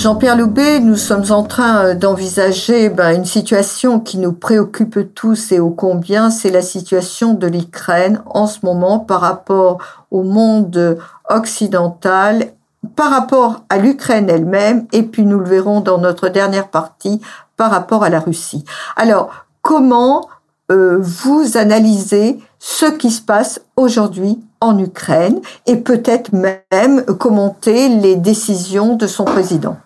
Jean-Pierre 0.08 0.38
Loubet, 0.38 0.80
nous 0.80 0.96
sommes 0.96 1.30
en 1.32 1.42
train 1.42 1.84
euh, 1.84 1.94
d'envisager 1.94 2.88
ben, 2.88 3.14
une 3.14 3.26
situation 3.26 4.00
qui 4.00 4.16
nous 4.16 4.32
préoccupe 4.32 5.14
tous 5.14 5.52
et 5.52 5.60
ô 5.60 5.68
combien, 5.68 6.30
c'est 6.30 6.48
la 6.48 6.62
situation 6.62 7.34
de 7.34 7.46
l'Ukraine 7.46 8.22
en 8.24 8.46
ce 8.46 8.60
moment 8.62 9.00
par 9.00 9.20
rapport 9.20 9.76
au 10.10 10.22
monde 10.22 10.98
occidental, 11.28 12.52
par 12.96 13.10
rapport 13.10 13.64
à 13.68 13.76
l'Ukraine 13.76 14.30
elle-même, 14.30 14.86
et 14.92 15.02
puis 15.02 15.26
nous 15.26 15.40
le 15.40 15.44
verrons 15.44 15.82
dans 15.82 15.98
notre 15.98 16.30
dernière 16.30 16.68
partie, 16.68 17.20
par 17.58 17.70
rapport 17.70 18.02
à 18.02 18.08
la 18.08 18.20
Russie. 18.20 18.64
Alors, 18.96 19.28
comment 19.60 20.26
euh, 20.72 20.96
vous 21.02 21.58
analysez 21.58 22.38
ce 22.58 22.86
qui 22.86 23.10
se 23.10 23.20
passe 23.20 23.60
aujourd'hui 23.76 24.40
en 24.62 24.78
Ukraine 24.78 25.42
et 25.66 25.76
peut-être 25.76 26.30
même 26.32 27.04
commenter 27.18 27.90
les 27.90 28.16
décisions 28.16 28.96
de 28.96 29.06
son 29.06 29.26
président? 29.26 29.76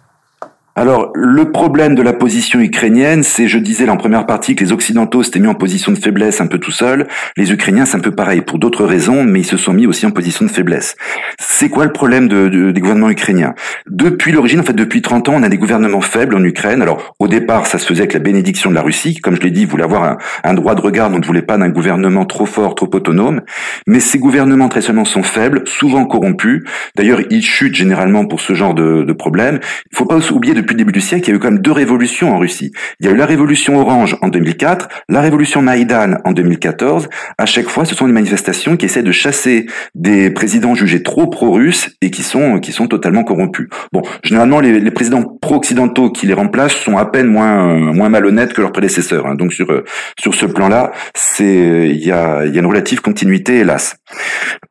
Alors, 0.74 1.12
le 1.14 1.52
problème 1.52 1.94
de 1.94 2.00
la 2.00 2.14
position 2.14 2.58
ukrainienne, 2.58 3.22
c'est, 3.22 3.46
je 3.46 3.58
disais 3.58 3.86
en 3.90 3.98
première 3.98 4.24
partie, 4.24 4.56
que 4.56 4.64
les 4.64 4.72
Occidentaux 4.72 5.22
s'étaient 5.22 5.38
mis 5.38 5.46
en 5.46 5.54
position 5.54 5.92
de 5.92 5.98
faiblesse 5.98 6.40
un 6.40 6.46
peu 6.46 6.58
tout 6.58 6.70
seuls. 6.70 7.08
Les 7.36 7.52
Ukrainiens, 7.52 7.84
c'est 7.84 7.98
un 7.98 8.00
peu 8.00 8.12
pareil, 8.12 8.40
pour 8.40 8.58
d'autres 8.58 8.86
raisons, 8.86 9.22
mais 9.22 9.40
ils 9.40 9.46
se 9.46 9.58
sont 9.58 9.74
mis 9.74 9.86
aussi 9.86 10.06
en 10.06 10.12
position 10.12 10.46
de 10.46 10.50
faiblesse. 10.50 10.96
C'est 11.38 11.68
quoi 11.68 11.84
le 11.84 11.92
problème 11.92 12.26
de, 12.26 12.70
des 12.70 12.80
gouvernements 12.80 13.10
ukrainiens? 13.10 13.54
Depuis 13.86 14.32
l'origine, 14.32 14.60
en 14.60 14.62
fait, 14.62 14.72
depuis 14.72 15.02
30 15.02 15.28
ans, 15.28 15.34
on 15.36 15.42
a 15.42 15.50
des 15.50 15.58
gouvernements 15.58 16.00
faibles 16.00 16.34
en 16.34 16.42
Ukraine. 16.42 16.80
Alors, 16.80 17.14
au 17.18 17.28
départ, 17.28 17.66
ça 17.66 17.76
se 17.78 17.84
faisait 17.84 18.00
avec 18.00 18.14
la 18.14 18.20
bénédiction 18.20 18.70
de 18.70 18.74
la 18.74 18.82
Russie, 18.82 19.16
comme 19.16 19.36
je 19.36 19.42
l'ai 19.42 19.50
dit, 19.50 19.66
voulait 19.66 19.84
avoir 19.84 20.16
un, 20.42 20.54
droit 20.54 20.74
de 20.74 20.80
regard, 20.80 21.10
on 21.12 21.18
ne 21.18 21.24
voulait 21.24 21.42
pas 21.42 21.58
d'un 21.58 21.68
gouvernement 21.68 22.24
trop 22.24 22.46
fort, 22.46 22.74
trop 22.76 22.88
autonome. 22.94 23.42
Mais 23.86 24.00
ces 24.00 24.18
gouvernements, 24.18 24.70
très 24.70 24.80
seulement, 24.80 25.04
sont 25.04 25.22
faibles, 25.22 25.64
souvent 25.66 26.06
corrompus. 26.06 26.62
D'ailleurs, 26.96 27.20
ils 27.28 27.44
chutent 27.44 27.74
généralement 27.74 28.24
pour 28.24 28.40
ce 28.40 28.54
genre 28.54 28.72
de, 28.72 29.02
de 29.02 29.12
problème. 29.12 29.60
Il 29.90 29.98
faut 29.98 30.06
pas 30.06 30.16
oublier 30.32 30.54
depuis 30.62 30.74
le 30.74 30.78
début 30.78 30.92
du 30.92 31.00
siècle, 31.00 31.28
il 31.28 31.32
y 31.32 31.34
a 31.34 31.36
eu 31.36 31.38
quand 31.38 31.50
même 31.50 31.60
deux 31.60 31.72
révolutions 31.72 32.34
en 32.34 32.38
Russie. 32.38 32.72
Il 33.00 33.06
y 33.06 33.08
a 33.08 33.12
eu 33.12 33.16
la 33.16 33.26
révolution 33.26 33.80
orange 33.80 34.16
en 34.22 34.28
2004, 34.28 34.88
la 35.08 35.20
révolution 35.20 35.62
Maïdan 35.62 36.18
en 36.24 36.32
2014. 36.32 37.08
À 37.38 37.46
chaque 37.46 37.68
fois, 37.68 37.84
ce 37.84 37.94
sont 37.94 38.06
des 38.06 38.12
manifestations 38.12 38.76
qui 38.76 38.86
essaient 38.86 39.02
de 39.02 39.12
chasser 39.12 39.66
des 39.94 40.30
présidents 40.30 40.74
jugés 40.74 41.02
trop 41.02 41.26
pro-russes 41.26 41.90
et 42.00 42.10
qui 42.10 42.22
sont 42.22 42.60
qui 42.60 42.72
sont 42.72 42.86
totalement 42.86 43.24
corrompus. 43.24 43.68
Bon, 43.92 44.02
généralement, 44.24 44.60
les, 44.60 44.90
présidents 44.90 45.22
pro-occidentaux 45.40 46.10
qui 46.10 46.26
les 46.26 46.34
remplacent 46.34 46.74
sont 46.74 46.96
à 46.96 47.04
peine 47.06 47.26
moins 47.26 47.92
moins 47.92 48.08
malhonnêtes 48.08 48.52
que 48.52 48.60
leurs 48.60 48.72
prédécesseurs. 48.72 49.26
Hein. 49.26 49.34
Donc 49.34 49.52
sur 49.52 49.82
sur 50.18 50.34
ce 50.34 50.46
plan-là, 50.46 50.92
c'est 51.14 51.90
il 51.90 52.04
y 52.04 52.12
a 52.12 52.44
il 52.44 52.54
y 52.54 52.56
a 52.56 52.60
une 52.60 52.66
relative 52.66 53.00
continuité, 53.00 53.58
hélas. 53.58 53.96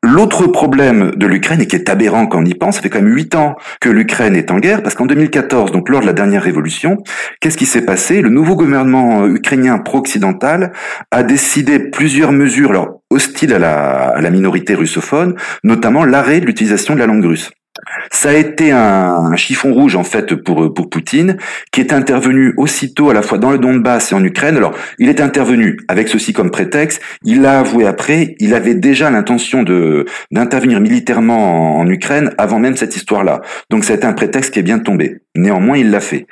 L'autre 0.04 0.48
problème 0.48 1.12
de 1.16 1.28
l'Ukraine 1.28 1.62
et 1.62 1.68
qui 1.68 1.76
est 1.76 1.90
aberrant 1.90 2.26
quand 2.28 2.40
on 2.40 2.46
y 2.46 2.54
pense, 2.54 2.76
ça 2.76 2.82
fait 2.82 2.90
quand 2.90 3.02
même 3.02 3.14
huit 3.14 3.36
ans 3.36 3.56
que 3.80 3.90
l'Ukraine 3.90 4.36
est 4.36 4.52
en 4.52 4.60
guerre 4.60 4.82
parce 4.82 4.96
qu'en 4.96 5.06
2014, 5.06 5.72
donc 5.72 5.81
lors 5.90 6.02
de 6.02 6.06
la 6.06 6.14
dernière 6.14 6.44
révolution, 6.44 6.98
qu'est-ce 7.40 7.58
qui 7.58 7.66
s'est 7.66 7.86
passé? 7.86 8.22
Le 8.22 8.30
nouveau 8.30 8.56
gouvernement 8.56 9.24
euh, 9.24 9.36
ukrainien 9.36 9.78
pro-occidental 9.80 10.72
a 11.12 11.24
décidé 11.24 11.80
plusieurs 11.80 12.32
mesures 12.32 12.72
alors, 12.72 13.02
hostiles 13.10 13.54
à 13.54 13.60
la, 13.60 14.10
à 14.10 14.22
la 14.22 14.30
minorité 14.30 14.74
russophone, 14.76 15.36
notamment 15.64 16.06
l'arrêt 16.06 16.40
de 16.40 16.46
l'utilisation 16.46 16.94
de 16.96 17.00
la 17.00 17.08
langue 17.08 17.26
russe. 17.26 17.52
Ça 18.12 18.30
a 18.30 18.34
été 18.34 18.72
un, 18.72 19.36
chiffon 19.36 19.74
rouge 19.74 19.96
en 19.96 20.04
fait 20.04 20.36
pour 20.36 20.74
pour 20.74 20.90
Poutine, 20.90 21.38
qui 21.72 21.80
est 21.80 21.94
intervenu 21.94 22.54
aussitôt 22.58 23.10
à 23.10 23.13
la 23.13 23.22
fois 23.22 23.38
dans 23.38 23.51
le 23.51 23.58
Donbass 23.58 24.12
et 24.12 24.16
en 24.16 24.24
Ukraine. 24.24 24.58
Alors, 24.58 24.75
il 25.00 25.10
est 25.10 25.22
intervenu 25.22 25.78
avec 25.88 26.10
ceci 26.10 26.34
comme 26.34 26.51
prétexte. 26.51 27.01
Il 27.24 27.42
l'a 27.42 27.60
avoué 27.60 27.88
après. 27.88 28.36
Il 28.40 28.54
avait 28.54 28.75
déjà 28.75 29.10
l'intention 29.10 29.63
de 29.63 30.06
d'intervenir 30.32 30.82
militairement 30.82 31.80
en, 31.80 31.88
Ukraine 31.90 32.32
avant 32.38 32.60
même 32.60 32.75
cette 32.75 32.96
histoire-là. 32.96 33.42
Donc, 33.70 33.84
ça 33.84 33.94
un 34.04 34.13
prétexte 34.13 34.54
qui 34.54 34.60
est 34.60 34.63
bien 34.63 34.80
tombé. 34.80 35.22
Néanmoins, 35.36 35.78
il 35.78 35.92
l'a 35.92 36.00
fait. 36.00 36.28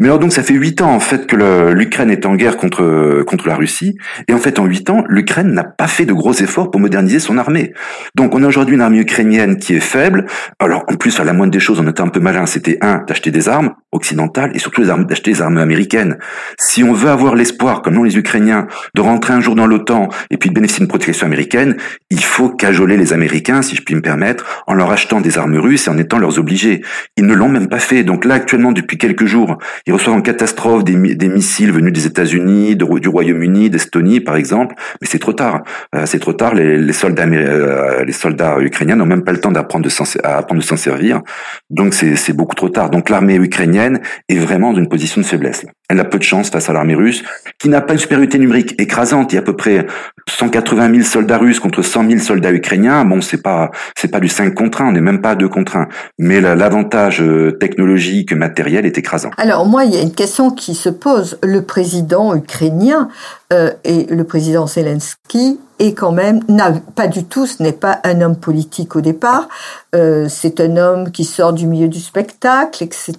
Mais 0.00 0.06
alors 0.06 0.20
donc 0.20 0.32
ça 0.32 0.44
fait 0.44 0.54
huit 0.54 0.80
ans 0.80 0.94
en 0.94 1.00
fait 1.00 1.26
que 1.26 1.72
l'Ukraine 1.72 2.10
est 2.10 2.24
en 2.24 2.36
guerre 2.36 2.56
contre 2.56 3.24
contre 3.26 3.48
la 3.48 3.56
Russie 3.56 3.96
et 4.28 4.32
en 4.32 4.38
fait 4.38 4.60
en 4.60 4.64
huit 4.64 4.88
ans 4.90 5.02
l'Ukraine 5.08 5.52
n'a 5.52 5.64
pas 5.64 5.88
fait 5.88 6.06
de 6.06 6.12
gros 6.12 6.32
efforts 6.32 6.70
pour 6.70 6.80
moderniser 6.80 7.18
son 7.18 7.36
armée. 7.36 7.72
Donc 8.14 8.32
on 8.36 8.44
a 8.44 8.46
aujourd'hui 8.46 8.76
une 8.76 8.80
armée 8.80 9.00
ukrainienne 9.00 9.56
qui 9.56 9.74
est 9.74 9.80
faible. 9.80 10.26
Alors 10.60 10.84
en 10.88 10.94
plus 10.94 11.18
à 11.18 11.24
la 11.24 11.32
moindre 11.32 11.50
des 11.50 11.58
choses 11.58 11.80
on 11.80 11.88
était 11.88 12.00
un 12.00 12.08
peu 12.08 12.20
malin, 12.20 12.46
c'était 12.46 12.78
un 12.80 13.02
d'acheter 13.08 13.32
des 13.32 13.48
armes 13.48 13.74
occidentales 13.90 14.52
et 14.54 14.60
surtout 14.60 14.84
d'acheter 14.84 15.32
des 15.32 15.42
armes 15.42 15.58
américaines. 15.58 16.18
Si 16.60 16.84
on 16.84 16.92
veut 16.92 17.10
avoir 17.10 17.34
l'espoir 17.34 17.82
comme 17.82 17.94
l'ont 17.94 18.04
les 18.04 18.16
Ukrainiens 18.16 18.68
de 18.94 19.00
rentrer 19.00 19.32
un 19.32 19.40
jour 19.40 19.56
dans 19.56 19.66
l'OTAN 19.66 20.10
et 20.30 20.36
puis 20.36 20.50
de 20.50 20.54
bénéficier 20.54 20.80
d'une 20.80 20.88
protection 20.88 21.26
américaine, 21.26 21.76
il 22.10 22.22
faut 22.22 22.50
cajoler 22.50 22.96
les 22.96 23.12
Américains 23.12 23.62
si 23.62 23.74
je 23.74 23.82
puis 23.82 23.96
me 23.96 24.02
permettre 24.02 24.62
en 24.68 24.74
leur 24.74 24.92
achetant 24.92 25.20
des 25.20 25.38
armes 25.38 25.56
russes 25.56 25.88
et 25.88 25.90
en 25.90 25.98
étant 25.98 26.20
leurs 26.20 26.38
obligés. 26.38 26.82
Ils 27.16 27.26
ne 27.26 27.34
l'ont 27.34 27.48
même 27.48 27.68
pas 27.68 27.80
fait. 27.80 28.04
Donc 28.04 28.24
là 28.24 28.34
actuellement 28.34 28.70
depuis 28.70 28.96
quelques 28.96 29.26
jours 29.26 29.58
ils 29.88 29.92
reçoivent 29.92 30.16
en 30.16 30.20
catastrophe 30.20 30.84
des, 30.84 30.94
missiles 30.94 31.72
venus 31.72 31.94
des 31.94 32.06
États-Unis, 32.06 32.76
du 32.76 33.08
Royaume-Uni, 33.08 33.70
d'Estonie, 33.70 34.20
par 34.20 34.36
exemple, 34.36 34.74
mais 35.00 35.06
c'est 35.06 35.18
trop 35.18 35.32
tard. 35.32 35.62
Euh, 35.94 36.04
c'est 36.04 36.18
trop 36.18 36.34
tard. 36.34 36.54
Les, 36.54 36.92
soldats, 36.92 37.26
euh, 37.26 38.04
les 38.04 38.12
soldats 38.12 38.58
ukrainiens 38.60 38.96
n'ont 38.96 39.06
même 39.06 39.24
pas 39.24 39.32
le 39.32 39.40
temps 39.40 39.50
d'apprendre 39.50 39.84
de 39.84 39.88
s'en 39.88 40.76
servir. 40.76 41.22
Donc 41.70 41.94
c'est 41.94 42.34
beaucoup 42.34 42.54
trop 42.54 42.68
tard. 42.68 42.90
Donc 42.90 43.08
l'armée 43.08 43.36
ukrainienne 43.36 44.00
est 44.28 44.36
vraiment 44.36 44.74
dans 44.74 44.78
une 44.78 44.88
position 44.88 45.22
de 45.22 45.26
faiblesse. 45.26 45.64
Elle 45.88 46.00
a 46.00 46.04
peu 46.04 46.18
de 46.18 46.22
chance 46.22 46.50
face 46.50 46.68
à 46.68 46.72
l'armée 46.72 46.94
russe, 46.94 47.22
qui 47.58 47.68
n'a 47.68 47.80
pas 47.80 47.94
une 47.94 47.98
supériorité 47.98 48.38
numérique 48.38 48.80
écrasante. 48.80 49.32
Il 49.32 49.36
y 49.36 49.38
a 49.38 49.40
à 49.40 49.44
peu 49.44 49.56
près 49.56 49.86
180 50.28 50.90
000 50.90 51.02
soldats 51.02 51.38
russes 51.38 51.60
contre 51.60 51.82
100 51.82 52.08
000 52.08 52.20
soldats 52.20 52.52
ukrainiens. 52.52 53.04
Bon, 53.04 53.20
c'est 53.20 53.42
pas 53.42 53.70
c'est 53.96 54.10
pas 54.10 54.20
du 54.20 54.28
5 54.28 54.54
contre 54.54 54.82
1, 54.82 54.88
on 54.88 54.92
n'est 54.92 55.00
même 55.00 55.20
pas 55.20 55.30
à 55.30 55.34
2 55.34 55.48
contre 55.48 55.76
1. 55.76 55.88
Mais 56.18 56.40
l'avantage 56.40 57.22
euh, 57.22 57.52
technologique, 57.52 58.32
matériel 58.32 58.86
est 58.86 58.98
écrasant. 58.98 59.30
Alors 59.38 59.66
moi, 59.66 59.84
il 59.84 59.94
y 59.94 59.96
a 59.96 60.02
une 60.02 60.14
question 60.14 60.50
qui 60.50 60.74
se 60.74 60.88
pose. 60.88 61.38
Le 61.42 61.62
président 61.62 62.34
ukrainien 62.34 63.08
euh, 63.52 63.70
et 63.84 64.04
le 64.10 64.24
président 64.24 64.66
Zelensky 64.66 65.58
est 65.78 65.94
quand 65.94 66.12
même 66.12 66.40
n'a 66.48 66.72
pas 66.94 67.06
du 67.06 67.24
tout. 67.24 67.46
Ce 67.46 67.62
n'est 67.62 67.72
pas 67.72 68.00
un 68.04 68.20
homme 68.20 68.36
politique 68.36 68.96
au 68.96 69.00
départ. 69.00 69.48
Euh, 69.94 70.28
c'est 70.28 70.60
un 70.60 70.76
homme 70.76 71.10
qui 71.10 71.24
sort 71.24 71.52
du 71.52 71.66
milieu 71.66 71.88
du 71.88 72.00
spectacle, 72.00 72.82
etc. 72.82 73.16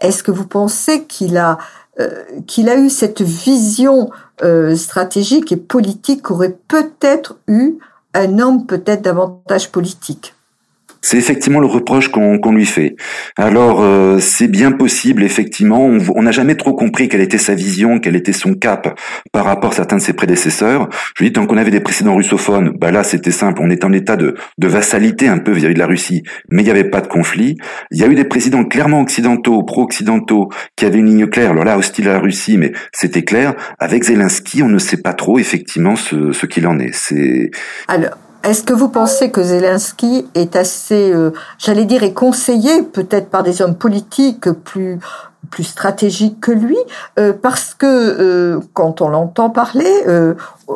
Est-ce 0.00 0.22
que 0.22 0.30
vous 0.30 0.46
pensez 0.46 1.04
qu'il 1.04 1.36
a 1.36 1.58
euh, 1.98 2.24
qu'il 2.46 2.68
a 2.68 2.76
eu 2.76 2.88
cette 2.88 3.20
vision 3.20 4.10
euh, 4.42 4.76
stratégique 4.76 5.52
et 5.52 5.56
politique 5.56 6.22
qu'aurait 6.22 6.56
peut-être 6.68 7.36
eu 7.48 7.78
un 8.14 8.38
homme 8.38 8.66
peut-être 8.66 9.02
davantage 9.02 9.70
politique? 9.70 10.34
C'est 11.02 11.16
effectivement 11.16 11.60
le 11.60 11.66
reproche 11.66 12.08
qu'on 12.08 12.52
lui 12.52 12.66
fait. 12.66 12.96
Alors 13.36 13.82
euh, 13.82 14.18
c'est 14.18 14.48
bien 14.48 14.72
possible, 14.72 15.22
effectivement, 15.22 15.90
on 16.14 16.22
n'a 16.22 16.30
jamais 16.30 16.54
trop 16.54 16.74
compris 16.74 17.08
quelle 17.08 17.20
était 17.20 17.38
sa 17.38 17.54
vision, 17.54 17.98
quel 17.98 18.16
était 18.16 18.32
son 18.32 18.54
cap 18.54 18.98
par 19.32 19.44
rapport 19.44 19.72
à 19.72 19.74
certains 19.74 19.96
de 19.96 20.02
ses 20.02 20.12
prédécesseurs. 20.12 20.88
Je 21.16 21.24
dis 21.24 21.32
tant 21.32 21.46
qu'on 21.46 21.56
avait 21.56 21.70
des 21.70 21.80
précédents 21.80 22.14
russophones, 22.14 22.72
bah 22.78 22.90
là 22.90 23.02
c'était 23.02 23.30
simple, 23.30 23.60
on 23.62 23.70
était 23.70 23.84
en 23.84 23.92
état 23.92 24.16
de, 24.16 24.34
de 24.58 24.68
vassalité 24.68 25.28
un 25.28 25.38
peu 25.38 25.52
vis-à-vis 25.52 25.74
de 25.74 25.78
la 25.78 25.86
Russie, 25.86 26.22
mais 26.50 26.62
il 26.62 26.64
n'y 26.64 26.70
avait 26.70 26.90
pas 26.90 27.00
de 27.00 27.06
conflit. 27.06 27.56
Il 27.90 27.98
y 27.98 28.04
a 28.04 28.06
eu 28.06 28.14
des 28.14 28.24
présidents 28.24 28.64
clairement 28.64 29.00
occidentaux, 29.00 29.62
pro-occidentaux, 29.62 30.50
qui 30.76 30.84
avaient 30.84 30.98
une 30.98 31.06
ligne 31.06 31.26
claire. 31.26 31.50
Alors 31.50 31.64
là, 31.64 31.78
hostile 31.78 32.08
à 32.08 32.12
la 32.14 32.18
Russie, 32.18 32.58
mais 32.58 32.72
c'était 32.92 33.22
clair. 33.22 33.54
Avec 33.78 34.04
Zelensky, 34.04 34.62
on 34.62 34.68
ne 34.68 34.78
sait 34.78 34.98
pas 34.98 35.12
trop 35.12 35.38
effectivement 35.38 35.96
ce, 35.96 36.32
ce 36.32 36.46
qu'il 36.46 36.66
en 36.66 36.78
est. 36.78 36.94
C'est 36.94 37.50
alors 37.88 38.16
est-ce 38.42 38.62
que 38.62 38.72
vous 38.72 38.88
pensez 38.88 39.30
que 39.30 39.42
Zelensky 39.42 40.26
est 40.34 40.56
assez, 40.56 41.12
euh, 41.12 41.32
j'allais 41.58 41.84
dire, 41.84 42.02
est 42.02 42.14
conseillé 42.14 42.82
peut-être 42.82 43.28
par 43.28 43.42
des 43.42 43.62
hommes 43.62 43.74
politiques 43.76 44.50
plus 44.50 44.98
plus 45.50 45.64
stratégiques 45.64 46.38
que 46.40 46.52
lui, 46.52 46.76
euh, 47.18 47.32
parce 47.32 47.74
que 47.74 47.86
euh, 47.86 48.60
quand 48.72 49.00
on 49.00 49.08
l'entend 49.08 49.50
parler, 49.50 49.90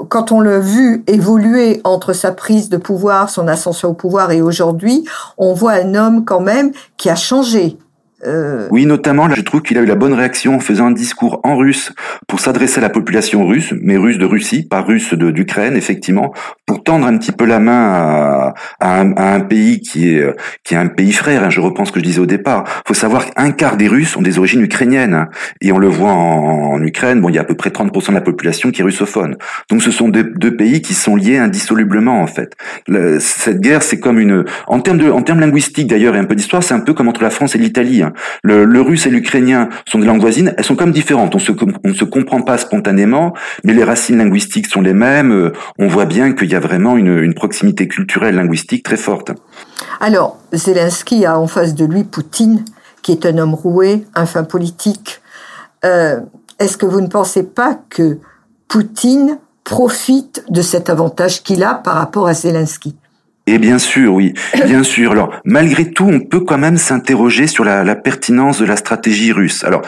quand 0.09 0.33
on 0.33 0.41
l'a 0.41 0.59
vu 0.59 1.05
évoluer 1.07 1.81
entre 1.85 2.13
sa 2.13 2.33
prise 2.33 2.71
de 2.71 2.77
pouvoir, 2.77 3.31
son 3.31 3.47
ascension 3.47 3.91
au 3.91 3.95
pouvoir 3.95 4.33
et 4.33 4.43
aujourd'hui, 4.43 5.05
on 5.39 5.55
voit 5.55 5.75
un 5.75 5.95
homme 5.95 6.25
quand 6.25 6.41
même 6.41 6.73
qui 6.97 7.09
a 7.09 7.15
changé, 7.15 7.79
euh, 8.27 8.69
oui, 8.71 8.87
notamment, 8.87 9.29
je 9.29 9.41
trouve 9.43 9.63
qu'il 9.63 9.79
a 9.79 9.83
eu 9.83 9.87
la 9.87 9.95
bonne 9.95 10.15
réaction 10.15 10.55
en 10.55 10.61
faisant 10.61 10.87
un 10.87 10.93
discours 10.93 11.41
en 11.45 11.57
russe 11.57 11.93
pour 12.27 12.41
s'adresser 12.41 12.79
à 12.79 12.83
la 12.83 12.91
population 12.91 13.47
russe, 13.47 13.75
mais 13.81 13.97
russe 13.97 14.19
de 14.19 14.25
Russie, 14.25 14.67
pas 14.67 14.81
russe 14.81 15.15
d'Ukraine, 15.15 15.77
effectivement, 15.77 16.33
pour 16.67 16.83
tendre 16.83 17.07
un 17.07 17.17
petit 17.19 17.33
peu 17.33 17.45
la 17.45 17.59
main 17.59 18.55
à, 18.81 19.01
un, 19.01 19.41
pays 19.41 19.81
qui 19.81 20.09
est 20.09 20.25
qui 20.63 20.75
est 20.75 20.77
un 20.77 20.87
pays 20.87 21.13
frère. 21.13 21.45
Hein, 21.45 21.51
je 21.51 21.61
reprends 21.61 21.85
ce 21.85 21.93
que 21.93 22.01
je 22.01 22.05
disais 22.05 22.21
au 22.21 22.27
départ. 22.27 22.65
Il 22.67 22.89
faut 22.89 22.95
savoir 22.95 23.27
qu'un 23.27 23.51
quart 23.51 23.77
des 23.77 23.89
Russes 23.89 24.17
ont 24.17 24.23
des 24.23 24.39
origines 24.39 24.63
ukrainiennes, 24.63 25.15
hein, 25.15 25.29
et 25.61 25.73
on 25.73 25.79
le 25.79 25.89
voit 25.89 26.13
en, 26.13 26.83
Ukraine. 26.83 27.21
Bon, 27.21 27.29
il 27.29 27.35
y 27.35 27.39
a 27.39 27.43
à 27.43 27.45
peu 27.45 27.55
près 27.55 27.71
30% 27.71 28.09
de 28.09 28.15
la 28.15 28.21
population 28.21 28.71
qui 28.71 28.81
est 28.81 28.85
russophone. 28.85 29.37
Donc, 29.71 29.83
ce 29.83 29.91
sont 29.91 30.09
deux, 30.09 30.57
pays 30.57 30.83
qui 30.83 30.95
sont 30.95 31.17
liés 31.17 31.39
indissolublement, 31.39 32.21
en 32.21 32.27
fait. 32.27 32.55
Cette 33.19 33.61
guerre, 33.61 33.83
c'est 33.83 33.99
comme 33.99 34.19
une, 34.19 34.45
en 34.67 34.81
termes 34.81 34.99
de, 34.99 35.11
en 35.11 35.23
termes 35.23 35.41
linguistiques 35.41 35.89
d'ailleurs 35.89 36.17
et 36.17 36.19
un 36.19 36.25
peu 36.25 36.35
d'histoire, 36.35 36.63
c'est 36.63 36.75
un 36.75 36.81
peu 36.81 36.95
comme 36.95 37.09
entre 37.09 37.23
la 37.23 37.31
France 37.31 37.55
et 37.55 37.59
l'Italie. 37.59 38.03
Hein. 38.03 38.14
Le, 38.43 38.81
russe 38.81 39.07
et 39.07 39.11
l'ukrainien 39.11 39.69
sont 39.87 39.99
des 39.99 40.07
langues 40.07 40.21
voisines, 40.21 40.55
elles 40.57 40.65
sont 40.65 40.77
comme 40.77 40.93
différentes. 40.93 41.35
On, 41.35 41.89
ne 41.89 41.95
se 41.95 42.05
comprend 42.05 42.43
pas 42.43 42.59
spontanément, 42.59 43.35
mais 43.65 43.73
les 43.73 43.85
racines 43.85 44.19
linguistiques 44.19 44.67
sont 44.67 44.81
les 44.81 44.95
mêmes. 44.95 45.33
Euh, 45.33 45.53
on 45.79 45.89
voit 45.89 46.07
bien 46.07 46.33
qu'il 46.33 46.51
y 46.51 46.55
a 46.55 46.61
vraiment 46.61 46.97
une, 46.97 47.19
une 47.19 47.35
proximité 47.35 47.89
culturelle 47.89 48.37
linguistique 48.37 48.85
très 48.85 48.97
forte. 48.97 49.33
Alors, 50.01 50.39
Zelensky 50.53 51.25
a 51.25 51.39
en 51.39 51.47
face 51.47 51.75
de 51.75 51.85
lui 51.85 52.05
Poutine, 52.05 52.65
qui 53.03 53.13
est 53.13 53.27
un 53.27 53.39
homme 53.39 53.55
roué, 53.55 54.07
un 54.15 54.27
fin 54.27 54.45
politique. 54.45 55.21
Euh, 55.85 56.21
est-ce 56.59 56.77
que 56.77 56.87
vous 56.87 57.01
ne 57.01 57.09
pensez 57.09 57.43
pas 57.43 57.79
que 57.91 58.19
Poutine 58.69 59.39
profite 59.65 60.45
de 60.49 60.63
cet 60.63 60.91
avantage 60.91 61.43
qu'il 61.43 61.63
a 61.63 61.75
par 61.75 61.95
rapport 61.95 62.27
à 62.27 62.35
Zelensky? 62.35 62.97
Et 63.47 63.59
bien 63.59 63.79
sûr, 63.79 64.15
oui, 64.15 64.33
bien 64.67 64.83
sûr. 64.95 65.13
Alors, 65.13 65.41
malgré 65.45 65.91
tout, 65.91 66.07
on 66.07 66.21
peut 66.21 66.41
quand 66.41 66.59
même 66.59 66.79
s'interroger 66.79 67.47
sur 67.47 67.65
la, 67.65 67.85
la, 67.85 67.95
pertinence 67.95 68.61
de 68.61 68.65
la 68.65 68.77
stratégie 68.77 69.33
russe. 69.33 69.65
Alors, 69.65 69.83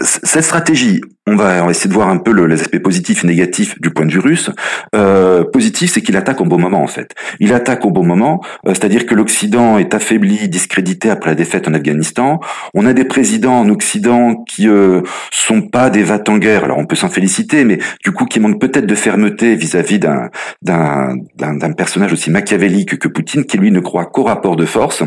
cette 0.00 0.44
stratégie, 0.44 1.00
on 1.26 1.36
va, 1.36 1.68
essayer 1.70 1.88
de 1.88 1.94
voir 1.94 2.08
un 2.08 2.16
peu 2.18 2.32
le, 2.32 2.46
les 2.46 2.60
aspects 2.60 2.78
positifs 2.78 3.24
et 3.24 3.26
négatifs 3.26 3.78
du 3.80 3.90
point 3.90 4.06
de 4.06 4.12
vue 4.12 4.18
russe. 4.18 4.50
Euh, 4.94 5.44
positif, 5.44 5.92
c'est 5.92 6.00
qu'il 6.00 6.16
attaque 6.16 6.40
au 6.40 6.44
bon 6.44 6.58
moment 6.58 6.82
en 6.82 6.86
fait. 6.86 7.14
Il 7.40 7.52
attaque 7.52 7.84
au 7.84 7.90
bon 7.90 8.04
moment, 8.04 8.40
euh, 8.66 8.70
c'est-à-dire 8.70 9.06
que 9.06 9.14
l'Occident 9.14 9.78
est 9.78 9.94
affaibli, 9.94 10.48
discrédité 10.48 11.10
après 11.10 11.30
la 11.30 11.36
défaite 11.36 11.68
en 11.68 11.74
Afghanistan. 11.74 12.40
On 12.74 12.86
a 12.86 12.92
des 12.92 13.04
présidents 13.04 13.60
en 13.60 13.68
Occident 13.68 14.44
qui 14.48 14.68
euh, 14.68 15.02
sont 15.30 15.62
pas 15.62 15.90
des 15.90 16.02
vats 16.02 16.22
en 16.28 16.38
guerre. 16.38 16.64
Alors 16.64 16.78
on 16.78 16.86
peut 16.86 16.96
s'en 16.96 17.08
féliciter, 17.08 17.64
mais 17.64 17.78
du 18.04 18.12
coup 18.12 18.24
qui 18.24 18.40
manquent 18.40 18.60
peut-être 18.60 18.86
de 18.86 18.94
fermeté 18.94 19.54
vis-à-vis 19.54 19.98
d'un 19.98 20.30
d'un 20.62 21.16
d'un 21.36 21.72
personnage 21.72 22.12
aussi 22.12 22.30
machiavélique 22.30 22.98
que 22.98 23.08
Poutine, 23.08 23.44
qui 23.44 23.58
lui 23.58 23.70
ne 23.70 23.80
croit 23.80 24.06
qu'au 24.06 24.24
rapport 24.24 24.56
de 24.56 24.64
force. 24.64 25.02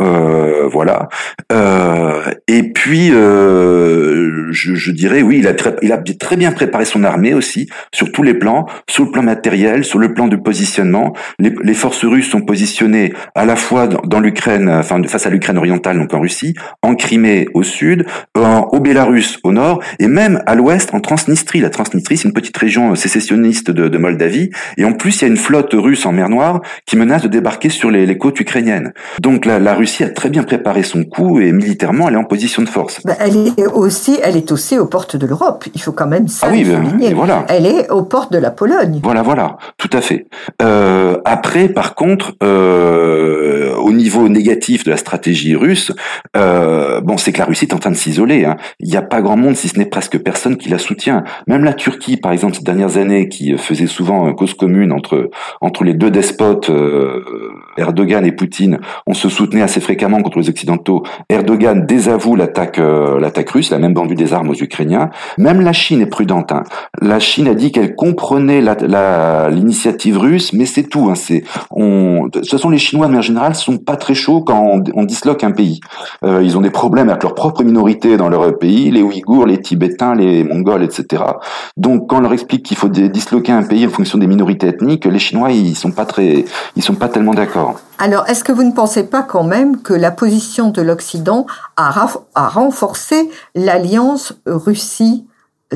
Euh, 0.00 0.68
voilà. 0.68 1.08
Euh, 1.52 2.22
et 2.48 2.72
puis, 2.72 3.10
euh, 3.12 4.21
je, 4.50 4.74
je 4.74 4.90
dirais, 4.90 5.22
oui, 5.22 5.38
il 5.38 5.48
a 5.48 5.54
il 5.82 5.92
a 5.92 5.98
très 5.98 6.36
bien 6.36 6.52
préparé 6.52 6.84
son 6.84 7.04
armée 7.04 7.34
aussi, 7.34 7.68
sur 7.92 8.12
tous 8.12 8.22
les 8.22 8.34
plans, 8.34 8.66
sur 8.88 9.04
le 9.04 9.10
plan 9.10 9.22
matériel, 9.22 9.84
sur 9.84 9.98
le 9.98 10.14
plan 10.14 10.28
du 10.28 10.38
positionnement. 10.38 11.12
Les, 11.38 11.74
forces 11.74 12.04
russes 12.04 12.28
sont 12.28 12.42
positionnées 12.42 13.12
à 13.34 13.44
la 13.44 13.56
fois 13.56 13.86
dans, 13.86 14.20
l'Ukraine, 14.20 14.68
enfin 14.68 15.02
face 15.04 15.26
à 15.26 15.30
l'Ukraine 15.30 15.58
orientale, 15.58 15.98
donc 15.98 16.12
en 16.14 16.20
Russie, 16.20 16.54
en 16.82 16.94
Crimée 16.94 17.48
au 17.54 17.62
sud, 17.62 18.06
en, 18.36 18.68
au 18.72 18.80
Bélarus 18.80 19.38
au 19.42 19.52
nord, 19.52 19.82
et 19.98 20.06
même 20.06 20.42
à 20.46 20.54
l'ouest 20.54 20.94
en 20.94 21.00
Transnistrie. 21.00 21.60
La 21.60 21.70
Transnistrie, 21.70 22.16
c'est 22.16 22.28
une 22.28 22.34
petite 22.34 22.56
région 22.56 22.94
sécessionniste 22.94 23.70
de, 23.70 23.98
Moldavie, 23.98 24.50
et 24.76 24.84
en 24.84 24.92
plus, 24.92 25.20
il 25.20 25.22
y 25.22 25.24
a 25.24 25.28
une 25.28 25.36
flotte 25.36 25.72
russe 25.74 26.06
en 26.06 26.12
mer 26.12 26.28
Noire 26.28 26.60
qui 26.86 26.96
menace 26.96 27.22
de 27.22 27.28
débarquer 27.28 27.68
sur 27.68 27.90
les, 27.90 28.18
côtes 28.18 28.40
ukrainiennes. 28.40 28.92
Donc 29.20 29.46
la, 29.46 29.58
la, 29.58 29.74
Russie 29.74 30.04
a 30.04 30.10
très 30.10 30.28
bien 30.28 30.42
préparé 30.42 30.82
son 30.82 31.04
coup 31.04 31.40
et 31.40 31.52
militairement, 31.52 32.08
elle 32.08 32.14
est 32.14 32.18
en 32.18 32.24
position 32.24 32.62
de 32.62 32.68
force. 32.68 33.00
Bah, 33.04 33.16
elle 33.20 33.36
est 33.36 33.66
aussi, 33.66 34.01
elle 34.22 34.36
est 34.36 34.52
aussi 34.52 34.78
aux 34.78 34.86
portes 34.86 35.16
de 35.16 35.26
l'Europe. 35.26 35.64
Il 35.74 35.80
faut 35.80 35.92
quand 35.92 36.06
même 36.06 36.28
ça 36.28 36.48
ah 36.48 36.52
oui, 36.52 36.64
ben, 36.64 37.14
Voilà. 37.14 37.44
Elle 37.48 37.66
est 37.66 37.90
aux 37.90 38.02
portes 38.02 38.32
de 38.32 38.38
la 38.38 38.50
Pologne. 38.50 39.00
Voilà, 39.02 39.22
voilà, 39.22 39.58
tout 39.78 39.90
à 39.92 40.00
fait. 40.00 40.26
Euh, 40.60 41.18
après, 41.24 41.68
par 41.68 41.94
contre, 41.94 42.32
euh, 42.42 43.74
au 43.76 43.92
niveau 43.92 44.28
négatif 44.28 44.84
de 44.84 44.90
la 44.90 44.96
stratégie 44.96 45.54
russe, 45.54 45.92
euh, 46.36 47.00
bon, 47.00 47.16
c'est 47.16 47.32
que 47.32 47.38
la 47.38 47.44
Russie 47.44 47.66
est 47.66 47.74
en 47.74 47.78
train 47.78 47.90
de 47.90 47.96
s'isoler. 47.96 48.44
Hein. 48.44 48.56
Il 48.80 48.88
n'y 48.88 48.96
a 48.96 49.02
pas 49.02 49.20
grand 49.22 49.36
monde, 49.36 49.56
si 49.56 49.68
ce 49.68 49.78
n'est 49.78 49.86
presque 49.86 50.18
personne, 50.18 50.56
qui 50.56 50.68
la 50.68 50.78
soutient. 50.78 51.24
Même 51.46 51.64
la 51.64 51.74
Turquie, 51.74 52.16
par 52.16 52.32
exemple, 52.32 52.56
ces 52.56 52.62
dernières 52.62 52.96
années, 52.96 53.28
qui 53.28 53.56
faisait 53.56 53.86
souvent 53.86 54.32
cause 54.32 54.54
commune 54.54 54.92
entre 54.92 55.30
entre 55.60 55.84
les 55.84 55.94
deux 55.94 56.10
despotes, 56.10 56.70
Erdogan 57.76 58.24
et 58.24 58.32
Poutine, 58.32 58.78
on 59.06 59.14
se 59.14 59.28
soutenait 59.28 59.62
assez 59.62 59.80
fréquemment 59.80 60.22
contre 60.22 60.38
les 60.38 60.48
Occidentaux. 60.48 61.02
Erdogan 61.28 61.86
désavoue 61.86 62.36
l'attaque 62.36 62.78
l'attaque 62.78 63.50
russe, 63.50 63.70
la 63.70 63.78
même 63.78 63.91
vendu 63.94 64.14
des 64.14 64.32
armes 64.32 64.50
aux 64.50 64.54
Ukrainiens. 64.54 65.10
Même 65.38 65.60
la 65.60 65.72
Chine 65.72 66.00
est 66.00 66.06
prudente. 66.06 66.52
Hein. 66.52 66.64
La 67.00 67.20
Chine 67.20 67.48
a 67.48 67.54
dit 67.54 67.72
qu'elle 67.72 67.94
comprenait 67.94 68.60
l'initiative 69.50 70.18
russe, 70.18 70.52
mais 70.52 70.66
c'est 70.66 70.84
tout. 70.84 71.08
Hein. 71.10 71.14
C'est, 71.14 71.44
de 71.76 72.28
toute 72.30 72.50
façon, 72.50 72.70
les 72.70 72.78
Chinois, 72.78 73.06
de 73.06 73.12
manière 73.12 73.22
générale, 73.22 73.54
sont 73.54 73.78
pas 73.78 73.96
très 73.96 74.14
chauds 74.14 74.42
quand 74.42 74.60
on, 74.60 74.82
on 74.94 75.04
disloque 75.04 75.44
un 75.44 75.52
pays. 75.52 75.80
Euh, 76.24 76.42
ils 76.42 76.56
ont 76.56 76.60
des 76.60 76.70
problèmes 76.70 77.08
avec 77.08 77.22
leur 77.22 77.34
propre 77.34 77.62
minorité 77.62 78.16
dans 78.16 78.28
leur 78.28 78.58
pays, 78.58 78.90
les 78.90 79.02
Ouïghours, 79.02 79.46
les 79.46 79.58
Tibétains, 79.58 80.14
les 80.14 80.44
Mongols, 80.44 80.82
etc. 80.82 81.22
Donc, 81.76 82.08
quand 82.08 82.18
on 82.18 82.20
leur 82.20 82.32
explique 82.32 82.64
qu'il 82.64 82.76
faut 82.76 82.88
disloquer 82.88 83.52
un 83.52 83.62
pays 83.62 83.86
en 83.86 83.90
fonction 83.90 84.18
des 84.18 84.26
minorités 84.26 84.68
ethniques, 84.68 85.04
les 85.04 85.18
Chinois, 85.18 85.50
ils 85.52 85.76
sont 85.76 85.92
pas 85.92 86.04
très, 86.04 86.44
ils 86.76 86.82
sont 86.82 86.94
pas 86.94 87.08
tellement 87.08 87.34
d'accord. 87.34 87.80
Alors, 87.98 88.28
est-ce 88.28 88.42
que 88.42 88.52
vous 88.52 88.64
ne 88.64 88.72
pensez 88.72 89.04
pas 89.04 89.22
quand 89.22 89.44
même 89.44 89.82
que 89.82 89.92
la 89.92 90.10
position 90.10 90.70
de 90.70 90.82
l'Occident 90.82 91.46
a, 91.76 92.08
renforcé 92.34 93.30
l'alliance 93.54 94.34
Russie 94.46 95.26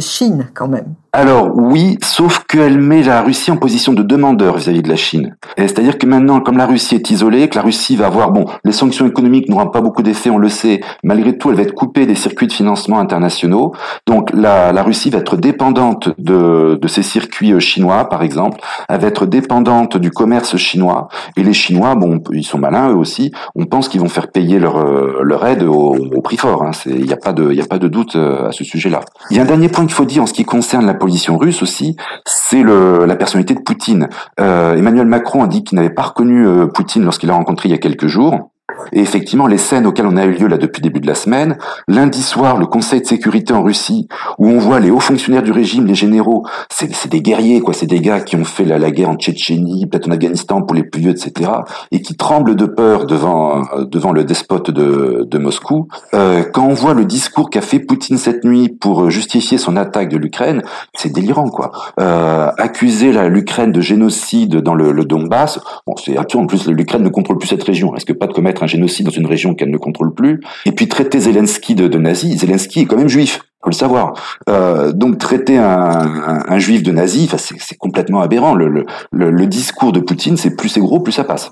Chine 0.01 0.49
quand 0.55 0.69
même. 0.69 0.95
Alors 1.13 1.51
oui, 1.55 1.97
sauf 2.03 2.45
qu'elle 2.47 2.79
met 2.79 3.03
la 3.03 3.23
Russie 3.23 3.51
en 3.51 3.57
position 3.57 3.95
de 3.95 4.03
demandeur 4.03 4.59
vis-à-vis 4.59 4.83
de 4.83 4.89
la 4.89 4.97
Chine. 4.97 5.35
C'est-à-dire 5.57 5.97
que 5.97 6.05
maintenant, 6.05 6.41
comme 6.41 6.59
la 6.59 6.67
Russie 6.67 6.95
est 6.95 7.11
isolée, 7.11 7.49
que 7.49 7.57
la 7.57 7.63
Russie 7.63 7.97
va 7.97 8.07
avoir, 8.07 8.33
bon, 8.33 8.45
les 8.65 8.73
sanctions 8.73 9.07
économiques 9.07 9.49
n'auront 9.49 9.69
pas 9.69 9.81
beaucoup 9.81 10.03
d'effet, 10.03 10.29
on 10.29 10.37
le 10.37 10.51
sait, 10.51 10.83
malgré 11.03 11.39
tout, 11.39 11.49
elle 11.49 11.57
va 11.57 11.63
être 11.63 11.75
coupée 11.75 12.05
des 12.05 12.15
circuits 12.15 12.49
de 12.49 12.53
financement 12.53 12.99
internationaux. 12.99 13.73
Donc 14.07 14.31
la, 14.35 14.73
la 14.73 14.83
Russie 14.83 15.09
va 15.09 15.21
être 15.21 15.39
dépendante 15.39 16.11
de, 16.19 16.79
de 16.81 16.89
ces 16.89 17.03
circuits 17.03 17.55
euh, 17.55 17.61
chinois, 17.61 18.09
par 18.11 18.23
exemple, 18.23 18.61
elle 18.89 19.01
va 19.01 19.09
être 19.09 19.25
dépendante 19.25 19.97
du 19.97 20.11
commerce 20.11 20.57
chinois. 20.57 21.09
Et 21.37 21.43
les 21.43 21.53
Chinois, 21.53 21.95
bon, 21.95 22.21
ils 22.33 22.45
sont 22.45 22.59
malins 22.59 22.91
eux 22.91 22.97
aussi, 22.97 23.33
on 23.55 23.65
pense 23.65 23.89
qu'ils 23.89 24.01
vont 24.01 24.09
faire 24.09 24.29
payer 24.29 24.59
leur, 24.59 24.77
euh, 24.77 25.21
leur 25.23 25.47
aide 25.47 25.63
au, 25.63 26.21
prix 26.23 26.37
fort. 26.37 26.63
Hein. 26.63 26.73
Il 26.87 27.05
n'y 27.05 27.13
a, 27.13 27.17
pas 27.17 27.33
de, 27.33 27.59
a 27.59 27.67
pas 27.67 27.79
de 27.79 27.89
doute 27.89 28.17
euh, 28.17 28.49
à 28.49 28.53
ce 28.53 28.65
sujet-là. 28.65 29.01
Il 29.31 29.37
y 29.37 29.41
a 29.41 29.43
un 29.43 29.47
dernier 29.47 29.69
point 29.69 29.86
qu'il 29.87 29.95
faut 29.95 30.05
dire 30.05 30.23
en 30.23 30.27
ce 30.27 30.33
qui 30.33 30.45
concerne 30.45 30.87
la 30.87 30.95
position 30.95 31.37
russe 31.39 31.63
aussi, 31.63 31.97
c'est 32.27 32.63
la 32.63 33.17
personnalité 33.17 33.55
de 33.55 33.61
Poutine. 33.61 34.09
Euh, 34.41 34.77
Emmanuel 34.77 35.07
Macron 35.07 35.43
a 35.43 35.47
dit 35.47 35.65
qu'il 35.65 35.77
n'avait 35.77 35.91
pas 35.91 36.03
reconnu 36.03 36.47
euh, 36.47 36.67
Poutine 36.67 37.05
lorsqu'il 37.05 37.29
l'a 37.29 37.35
rencontré 37.35 37.69
il 37.69 37.73
y 37.73 37.75
a 37.75 37.79
quelques 37.79 38.07
jours. 38.07 38.51
Et 38.93 39.01
effectivement, 39.01 39.47
les 39.47 39.59
scènes 39.59 39.87
auxquelles 39.87 40.07
on 40.07 40.17
a 40.17 40.25
eu 40.25 40.33
lieu 40.33 40.49
là 40.49 40.59
depuis 40.59 40.81
le 40.81 40.89
début 40.89 41.01
de 41.01 41.07
la 41.07 41.15
semaine, 41.15 41.57
lundi 41.87 42.23
soir, 42.23 42.57
le 42.59 42.67
Conseil 42.67 43.01
de 43.01 43.07
sécurité 43.07 43.53
en 43.53 43.63
Russie, 43.63 44.09
où 44.39 44.49
on 44.49 44.59
voit 44.59 44.81
les 44.81 44.91
hauts 44.91 45.01
fonctionnaires 45.01 45.43
du 45.43 45.53
régime, 45.53 45.87
les 45.87 45.95
généraux, 45.95 46.45
c'est 46.71 47.09
des 47.09 47.23
guerriers, 47.23 47.61
quoi, 47.61 47.75
c'est 47.75 47.87
des 47.87 48.01
gars 48.01 48.21
qui 48.21 48.37
ont 48.37 48.45
fait 48.45 48.65
la, 48.65 48.79
la 48.79 48.91
guerre 48.91 49.11
en 49.11 49.17
Tchétchénie, 49.17 49.87
peut-être 49.87 50.09
en 50.09 50.13
Afghanistan 50.13 50.63
pour 50.63 50.75
les 50.75 50.83
plus 50.83 51.01
vieux, 51.01 51.11
etc., 51.11 51.51
et 51.93 52.03
qui 52.03 52.17
tremblent 52.17 52.57
de 52.57 52.67
peur 52.67 53.07
devant 53.07 53.63
devant 53.85 54.13
le 54.13 54.25
despote 54.25 54.71
de, 54.71 55.27
de 55.29 55.39
Moscou. 55.39 55.89
Euh, 56.15 56.45
quand 56.53 56.67
on 56.67 56.75
voit 56.75 56.95
le 56.95 57.05
discours 57.05 57.51
qu'a 57.51 57.61
fait 57.61 57.79
Poutine 57.79 58.19
cette 58.19 58.45
nuit 58.45 58.69
pour 58.69 59.11
justifier 59.11 59.59
son 59.59 59.77
attaque 59.77 60.09
de 60.09 60.17
l'Ukraine, 60.17 60.63
c'est 60.95 61.13
délirant, 61.13 61.49
quoi. 61.49 61.71
Euh, 62.01 62.51
accuser 62.59 63.13
l'Ukraine 63.29 63.73
de 63.73 63.81
génocide 63.81 64.57
dans 64.57 64.75
le, 64.75 64.93
le 64.93 65.05
Donbass, 65.05 65.61
bon, 65.87 65.95
c'est 65.97 66.17
absurde. 66.17 66.45
En 66.45 66.47
plus, 66.47 66.67
l'Ukraine 66.69 67.03
ne 67.03 67.09
contrôle 67.09 67.39
plus 67.39 67.49
cette 67.49 67.63
région, 67.63 67.91
risque 67.91 68.13
pas 68.15 68.27
de 68.27 68.33
commettre 68.33 68.56
un 68.63 68.67
génocide 68.67 69.07
dans 69.07 69.13
une 69.13 69.27
région 69.27 69.55
qu'elle 69.55 69.71
ne 69.71 69.79
contrôle 69.79 70.15
plus, 70.15 70.41
et 70.65 70.73
puis 70.73 70.89
traiter 70.89 71.21
Zelensky 71.21 71.75
de, 71.75 71.89
de 71.89 71.99
nazi. 71.99 72.37
Zelensky 72.37 72.81
est 72.81 72.87
quand 72.87 72.97
même 72.97 73.09
juif 73.09 73.41
faut 73.67 73.71
le 73.71 73.75
savoir. 73.75 74.15
Euh, 74.49 74.93
donc 74.93 75.19
traiter 75.19 75.59
un, 75.59 76.45
un, 76.49 76.59
juif 76.59 76.83
de 76.85 76.93
nazi, 76.93 77.29
c'est 77.37 77.77
complètement 77.77 78.21
aberrant. 78.21 78.55
Le, 78.55 78.69
le, 78.69 78.85
le, 79.11 79.47
discours 79.47 79.93
de 79.93 79.99
Poutine, 79.99 80.37
c'est 80.37 80.51
plus 80.51 80.69
c'est 80.69 80.81
gros, 80.81 81.01
plus 81.01 81.13
ça 81.13 81.25
passe. 81.25 81.51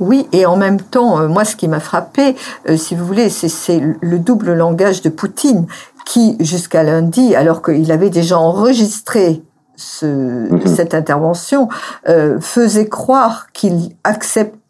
Oui, 0.00 0.26
et 0.32 0.46
en 0.46 0.56
même 0.56 0.80
temps, 0.80 1.20
euh, 1.20 1.28
moi, 1.28 1.44
ce 1.44 1.56
qui 1.56 1.68
m'a 1.68 1.80
frappé, 1.80 2.36
euh, 2.68 2.76
si 2.76 2.94
vous 2.94 3.04
voulez, 3.04 3.28
c'est 3.28 3.80
le 4.00 4.18
double 4.18 4.54
langage 4.54 5.02
de 5.02 5.10
Poutine, 5.10 5.66
qui 6.06 6.36
jusqu'à 6.40 6.82
lundi, 6.82 7.34
alors 7.34 7.62
qu'il 7.62 7.92
avait 7.92 8.10
déjà 8.10 8.38
enregistré 8.38 9.42
ce, 9.76 10.06
mhm. 10.06 10.66
cette 10.66 10.94
intervention, 10.94 11.68
faisait 12.40 12.88
croire 12.88 13.48
qu'il 13.52 13.90
acceptait 14.04 14.61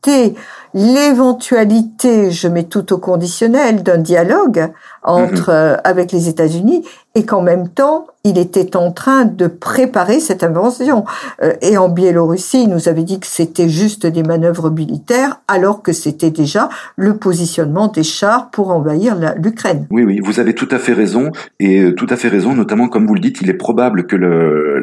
l'éventualité, 0.75 2.31
je 2.31 2.49
mets 2.49 2.65
tout 2.65 2.93
au 2.93 2.99
conditionnel, 2.99 3.83
d'un 3.83 3.99
dialogue 3.99 4.73
entre 5.03 5.51
mhm. 5.51 5.57
euh, 5.57 5.77
avec 5.85 6.13
les 6.13 6.29
États-Unis 6.29 6.85
et 7.15 7.27
qu'en 7.27 7.43
même 7.43 7.69
temps, 7.69 8.07
il 8.25 8.39
était 8.39 8.77
en 8.77 8.93
train 8.93 9.25
de 9.25 9.47
préparer 9.47 10.21
cette 10.21 10.43
invention. 10.43 11.05
Euh, 11.43 11.53
et 11.61 11.77
en 11.77 11.89
Biélorussie, 11.89 12.63
il 12.63 12.71
nous 12.71 12.89
avait 12.89 13.03
dit 13.03 13.21
que 13.21 13.27
c'était 13.27 13.69
juste 13.69 14.07
des 14.07 14.23
manœuvres 14.23 14.71
militaires, 14.71 15.41
alors 15.49 15.83
que 15.83 15.93
c'était 15.93 16.31
déjà 16.31 16.69
le 16.97 17.17
positionnement 17.17 17.89
des 17.89 18.03
chars 18.03 18.51
pour 18.51 18.71
envahir 18.71 19.17
l'Ukraine. 19.37 19.87
Oui, 19.91 20.05
oui, 20.05 20.21
vous 20.21 20.41
avez 20.41 20.55
tout 20.55 20.69
à 20.71 20.79
fait 20.79 20.95
raison, 20.95 21.31
et 21.61 21.83
euh, 21.83 21.95
tout 21.95 22.07
à 22.09 22.17
fait 22.17 22.29
raison, 22.29 22.55
notamment 22.55 22.89
comme 22.89 23.07
vous 23.07 23.15
le 23.15 23.21
dites, 23.21 23.41
il 23.43 23.51
est 23.51 23.55
probable 23.55 24.07
que 24.07 24.17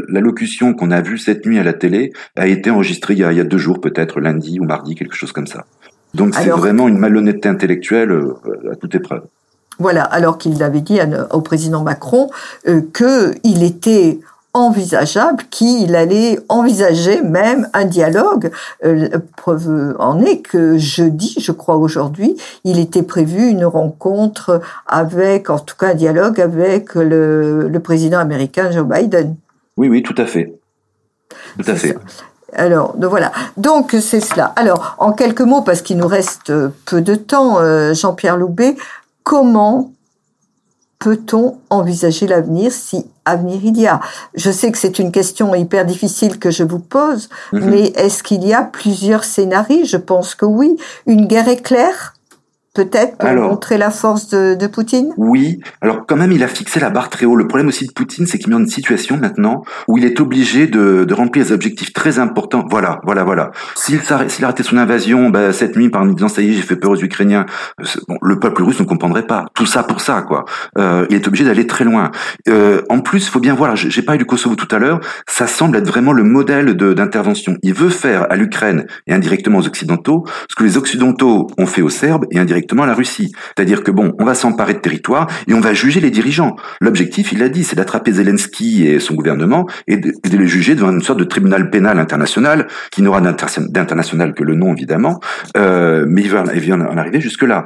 l'allocution 0.09 0.73
qu'on 0.73 0.91
a 0.91 1.01
vue 1.01 1.17
cette 1.17 1.45
nuit 1.45 1.59
à 1.59 1.63
la 1.63 1.73
télé 1.73 2.11
a 2.35 2.47
été 2.47 2.69
enregistrée 2.69 3.13
il 3.13 3.19
y 3.19 3.23
a, 3.23 3.31
il 3.31 3.37
y 3.37 3.41
a 3.41 3.45
deux 3.45 3.57
jours, 3.57 3.81
peut-être 3.81 4.19
lundi 4.19 4.59
ou 4.59 4.65
mardi, 4.65 4.95
quelque 4.95 5.15
chose 5.15 5.31
comme 5.31 5.47
ça. 5.47 5.65
Donc 6.13 6.35
c'est 6.35 6.49
vraiment 6.49 6.87
une 6.87 6.97
malhonnêteté 6.97 7.49
intellectuelle 7.49 8.11
à 8.71 8.75
toute 8.75 8.95
épreuve. 8.95 9.23
Voilà, 9.79 10.03
alors 10.03 10.37
qu'il 10.37 10.61
avait 10.61 10.81
dit 10.81 10.99
au 11.31 11.41
président 11.41 11.83
Macron 11.83 12.29
euh, 12.67 12.81
qu'il 12.93 13.63
était 13.63 14.19
envisageable, 14.53 15.43
qu'il 15.49 15.95
allait 15.95 16.39
envisager 16.49 17.21
même 17.21 17.69
un 17.73 17.85
dialogue. 17.85 18.51
Euh, 18.83 19.09
preuve 19.37 19.95
en 19.99 20.21
est 20.21 20.41
que 20.41 20.77
jeudi, 20.77 21.37
je 21.39 21.51
crois 21.51 21.77
aujourd'hui, 21.77 22.35
il 22.63 22.79
était 22.79 23.03
prévu 23.03 23.47
une 23.47 23.65
rencontre 23.65 24.61
avec, 24.87 25.49
en 25.49 25.59
tout 25.59 25.75
cas 25.77 25.89
un 25.89 25.93
dialogue 25.93 26.41
avec 26.41 26.95
le, 26.95 27.67
le 27.69 27.79
président 27.79 28.19
américain 28.19 28.71
Joe 28.71 28.85
Biden. 28.85 29.35
Oui, 29.77 29.87
oui, 29.87 30.03
tout 30.03 30.15
à 30.17 30.25
fait. 30.25 30.53
Tout 31.57 31.71
à 31.71 31.75
fait. 31.75 31.97
Alors, 32.53 32.95
voilà. 32.97 33.31
Donc, 33.57 33.95
c'est 34.01 34.19
cela. 34.19 34.45
Alors, 34.55 34.95
en 34.97 35.13
quelques 35.13 35.41
mots, 35.41 35.61
parce 35.61 35.81
qu'il 35.81 35.97
nous 35.97 36.07
reste 36.07 36.51
peu 36.85 37.01
de 37.01 37.15
temps, 37.15 37.59
euh, 37.59 37.93
Jean-Pierre 37.93 38.37
Loubet, 38.37 38.75
comment 39.29 39.91
peut-on 40.97 41.59
envisager 41.69 42.25
l'avenir 42.25 42.71
si 42.71 43.05
avenir 43.25 43.59
il 43.63 43.79
y 43.79 43.85
a? 43.85 43.99
Je 44.33 44.49
sais 44.49 44.71
que 44.71 44.77
c'est 44.79 44.97
une 44.97 45.11
question 45.11 45.53
hyper 45.53 45.85
difficile 45.85 46.39
que 46.39 46.49
je 46.49 46.63
vous 46.63 46.79
pose, 46.79 47.29
mhm. 47.53 47.69
mais 47.69 47.83
est-ce 47.89 48.23
qu'il 48.23 48.43
y 48.43 48.55
a 48.55 48.63
plusieurs 48.63 49.23
scénarios? 49.23 49.85
Je 49.85 49.97
pense 49.97 50.33
que 50.33 50.45
oui. 50.45 50.77
Une 51.05 51.27
guerre 51.27 51.47
éclair 51.47 52.15
peut-être 52.79 53.17
pour 53.17 53.29
montrer 53.29 53.77
la 53.77 53.91
force 53.91 54.29
de, 54.29 54.55
de, 54.55 54.67
Poutine? 54.67 55.11
Oui, 55.17 55.59
alors 55.81 56.05
quand 56.07 56.15
même 56.15 56.31
il 56.31 56.43
a 56.43 56.47
fixé 56.47 56.79
la 56.79 56.89
barre 56.89 57.09
très 57.09 57.25
haut. 57.25 57.35
Le 57.35 57.45
problème 57.45 57.67
aussi 57.67 57.85
de 57.85 57.91
Poutine, 57.91 58.25
c'est 58.25 58.37
qu'il 58.37 58.47
met 58.49 58.53
dans 58.53 58.61
une 58.61 58.69
situation 58.69 59.17
maintenant 59.17 59.63
où 59.89 59.97
il 59.97 60.05
est 60.05 60.21
obligé 60.21 60.67
de, 60.67 61.03
de 61.03 61.13
remplir 61.13 61.43
des 61.43 61.51
objectifs 61.51 61.91
très 61.91 62.19
importants. 62.19 62.65
Voilà, 62.69 63.01
voilà, 63.03 63.25
voilà. 63.25 63.51
S'il 63.75 63.99
a 64.09 64.17
raté 64.45 64.63
son 64.63 64.77
invasion 64.77 65.29
bah, 65.29 65.51
cette 65.51 65.75
nuit 65.75 65.89
par 65.89 66.03
en 66.03 66.05
disant 66.05 66.29
ça 66.29 66.41
y 66.41 66.49
est, 66.49 66.53
j'ai 66.53 66.61
fait 66.61 66.77
peur 66.77 66.91
aux 66.91 67.03
Ukrainiens, 67.03 67.45
bon, 68.07 68.17
le 68.21 68.39
peuple 68.39 68.63
russe 68.63 68.79
ne 68.79 68.85
comprendrait 68.85 69.27
pas. 69.27 69.45
Tout 69.55 69.65
ça 69.65 69.83
pour 69.83 69.99
ça, 69.99 70.21
quoi. 70.21 70.45
Euh, 70.77 71.05
il 71.09 71.17
est 71.17 71.27
obligé 71.27 71.43
d'aller 71.43 71.67
très 71.67 71.83
loin. 71.83 72.11
Euh, 72.47 72.81
en 72.89 72.99
plus, 72.99 73.27
faut 73.27 73.41
bien 73.41 73.55
voir, 73.55 73.75
j'ai 73.75 74.01
parlé 74.01 74.19
du 74.19 74.25
Kosovo 74.25 74.55
tout 74.55 74.73
à 74.73 74.79
l'heure, 74.79 75.01
ça 75.27 75.47
semble 75.47 75.75
être 75.77 75.87
vraiment 75.87 76.13
le 76.13 76.23
modèle 76.23 76.75
d'intervention. 76.75 77.57
Il 77.61 77.73
veut 77.73 77.89
faire 77.89 78.31
à 78.31 78.37
l'Ukraine 78.37 78.85
et 79.07 79.13
indirectement 79.13 79.57
aux 79.59 79.67
Occidentaux 79.67 80.23
ce 80.49 80.55
que 80.55 80.63
les 80.63 80.77
Occidentaux 80.77 81.47
ont 81.57 81.65
fait 81.65 81.81
aux 81.81 81.89
Serbes 81.89 82.25
et 82.31 82.39
indirectement 82.39 82.68
la 82.75 82.93
Russie. 82.93 83.31
C'est-à-dire 83.55 83.83
que 83.83 83.91
bon, 83.91 84.13
on 84.19 84.25
va 84.25 84.33
s'emparer 84.33 84.73
de 84.73 84.79
territoire 84.79 85.27
et 85.47 85.53
on 85.53 85.59
va 85.59 85.73
juger 85.73 85.99
les 85.99 86.11
dirigeants. 86.11 86.55
L'objectif, 86.81 87.31
il 87.31 87.43
a 87.43 87.49
dit, 87.49 87.63
c'est 87.63 87.75
d'attraper 87.75 88.11
Zelensky 88.13 88.87
et 88.87 88.99
son 88.99 89.15
gouvernement 89.15 89.67
et 89.87 89.97
de, 89.97 90.13
les 90.23 90.47
juger 90.47 90.75
devant 90.75 90.91
une 90.91 91.01
sorte 91.01 91.19
de 91.19 91.23
tribunal 91.23 91.69
pénal 91.69 91.99
international 91.99 92.67
qui 92.91 93.01
n'aura 93.01 93.21
d'international 93.21 94.33
que 94.33 94.43
le 94.43 94.55
nom 94.55 94.73
évidemment, 94.73 95.19
euh, 95.57 96.05
mais 96.07 96.21
il 96.21 96.29
va, 96.29 96.43
en 96.43 96.97
arriver 96.97 97.21
jusque 97.21 97.43
là. 97.43 97.65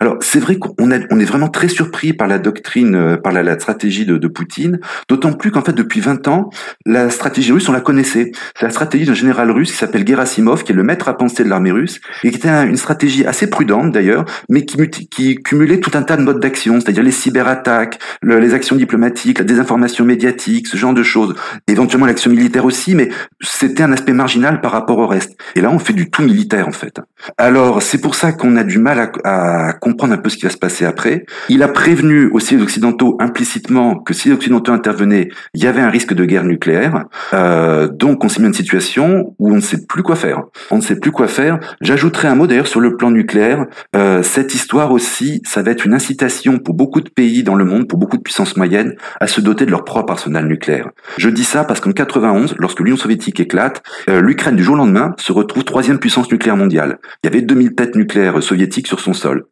Alors 0.00 0.16
c'est 0.20 0.40
vrai 0.40 0.56
qu'on 0.56 0.74
on 0.78 0.90
est 0.90 1.24
vraiment 1.24 1.48
très 1.48 1.68
surpris 1.68 2.12
par 2.12 2.28
la 2.28 2.38
doctrine, 2.38 2.94
euh, 2.94 3.16
par 3.16 3.32
la, 3.32 3.58
stratégie 3.58 4.06
de, 4.06 4.18
de 4.18 4.28
Poutine, 4.28 4.80
d'autant 5.08 5.32
plus 5.32 5.50
qu'en 5.50 5.62
fait 5.62 5.72
depuis 5.72 6.00
20 6.00 6.28
ans, 6.28 6.50
la 6.86 7.10
stratégie 7.10 7.52
russe 7.52 7.68
on 7.68 7.72
la 7.72 7.80
connaissait. 7.80 8.32
C'est 8.54 8.66
la 8.66 8.72
stratégie 8.72 9.06
d'un 9.06 9.14
général 9.14 9.50
russe 9.50 9.72
qui 9.72 9.78
s'appelle 9.78 10.06
Gerasimov, 10.06 10.64
qui 10.64 10.72
est 10.72 10.74
le 10.74 10.82
maître 10.82 11.08
à 11.08 11.16
penser 11.16 11.44
de 11.44 11.48
l'armée 11.48 11.72
russe 11.72 12.00
et 12.24 12.30
qui 12.30 12.36
était 12.36 12.48
une 12.48 12.76
stratégie 12.76 13.24
assez 13.26 13.48
prudente 13.48 13.92
d'ailleurs, 13.92 14.24
mais 14.48 14.64
qui, 14.64 14.76
qui 15.08 15.36
cumulait 15.36 15.80
tout 15.80 15.90
un 15.94 16.02
tas 16.02 16.16
de 16.16 16.22
modes 16.22 16.40
d'action, 16.40 16.80
c'est-à-dire 16.80 17.02
les 17.02 17.10
cyberattaques, 17.12 17.98
les 18.22 18.54
actions 18.54 18.76
diplomatiques, 18.76 19.38
la 19.38 19.44
désinformation 19.44 20.04
médiatique, 20.04 20.66
ce 20.66 20.76
genre 20.76 20.94
de 20.94 21.02
choses. 21.02 21.34
Éventuellement 21.68 22.06
l'action 22.06 22.30
militaire 22.30 22.64
aussi, 22.64 22.94
mais 22.94 23.10
c'était 23.40 23.82
un 23.82 23.92
aspect 23.92 24.12
marginal 24.12 24.60
par 24.60 24.72
rapport 24.72 24.98
au 24.98 25.06
reste. 25.06 25.36
Et 25.54 25.60
là, 25.60 25.70
on 25.70 25.78
fait 25.78 25.92
du 25.92 26.10
tout 26.10 26.22
militaire 26.22 26.68
en 26.68 26.72
fait. 26.72 27.00
Alors 27.38 27.82
c'est 27.82 28.00
pour 28.00 28.14
ça 28.14 28.32
qu'on 28.32 28.56
a 28.56 28.64
du 28.64 28.78
mal 28.78 28.98
à, 28.98 29.68
à, 29.68 29.72
comprendre 29.74 30.14
un 30.14 30.18
peu 30.18 30.28
ce 30.28 30.36
qui 30.36 30.44
va 30.44 30.50
se 30.50 30.56
passer 30.56 30.84
après. 30.84 31.24
Il 31.48 31.62
a 31.62 31.68
prévenu 31.68 32.28
aussi 32.32 32.56
les 32.56 32.62
Occidentaux 32.62 33.16
implicitement 33.20 33.96
que 33.96 34.14
si 34.14 34.28
les 34.28 34.34
Occidentaux 34.34 34.72
intervenaient, 34.72 35.28
il 35.54 35.62
y 35.62 35.66
avait 35.66 35.80
un 35.80 35.90
risque 35.90 36.14
de 36.14 36.24
guerre 36.24 36.44
nucléaire. 36.44 37.04
Euh, 37.32 37.88
donc 37.88 38.24
on 38.24 38.28
s'est 38.28 38.40
mis 38.40 38.44
dans 38.44 38.52
une 38.52 38.54
situation 38.54 39.34
où 39.38 39.50
on 39.50 39.56
ne 39.56 39.60
sait 39.60 39.86
plus 39.86 40.02
quoi 40.02 40.16
faire. 40.16 40.42
On 40.70 40.76
ne 40.76 40.82
sait 40.82 40.96
plus 40.96 41.10
quoi 41.10 41.28
faire. 41.28 41.58
J'ajouterai 41.80 42.28
un 42.28 42.34
mot 42.34 42.46
d'ailleurs 42.46 42.66
sur 42.66 42.80
le 42.80 42.96
plan 42.96 43.10
nucléaire. 43.10 43.66
Euh, 43.96 44.21
cette 44.22 44.54
histoire 44.54 44.92
aussi, 44.92 45.42
ça 45.44 45.62
va 45.62 45.70
être 45.70 45.86
une 45.86 45.94
incitation 45.94 46.58
pour 46.58 46.74
beaucoup 46.74 47.00
de 47.00 47.08
pays 47.08 47.42
dans 47.42 47.54
le 47.54 47.64
monde, 47.64 47.88
pour 47.88 47.98
beaucoup 47.98 48.16
de 48.16 48.22
puissances 48.22 48.56
moyennes, 48.56 48.94
à 49.20 49.26
se 49.26 49.40
doter 49.40 49.66
de 49.66 49.70
leur 49.70 49.84
propre 49.84 50.12
arsenal 50.12 50.46
nucléaire. 50.46 50.90
Je 51.18 51.28
dis 51.28 51.44
ça 51.44 51.64
parce 51.64 51.80
qu'en 51.80 51.92
91, 51.92 52.54
lorsque 52.58 52.80
l'Union 52.80 52.96
soviétique 52.96 53.40
éclate, 53.40 53.82
euh, 54.08 54.20
l'Ukraine 54.20 54.56
du 54.56 54.64
jour 54.64 54.74
au 54.74 54.78
lendemain 54.78 55.14
se 55.18 55.32
retrouve 55.32 55.64
troisième 55.64 55.98
puissance 55.98 56.30
nucléaire 56.30 56.56
mondiale. 56.56 56.98
Il 57.22 57.26
y 57.26 57.28
avait 57.28 57.42
2000 57.42 57.74
têtes 57.74 57.94
nucléaires 57.94 58.42
soviétiques 58.42 58.86
sur 58.86 59.00
son 59.00 59.12
sol. 59.12 59.44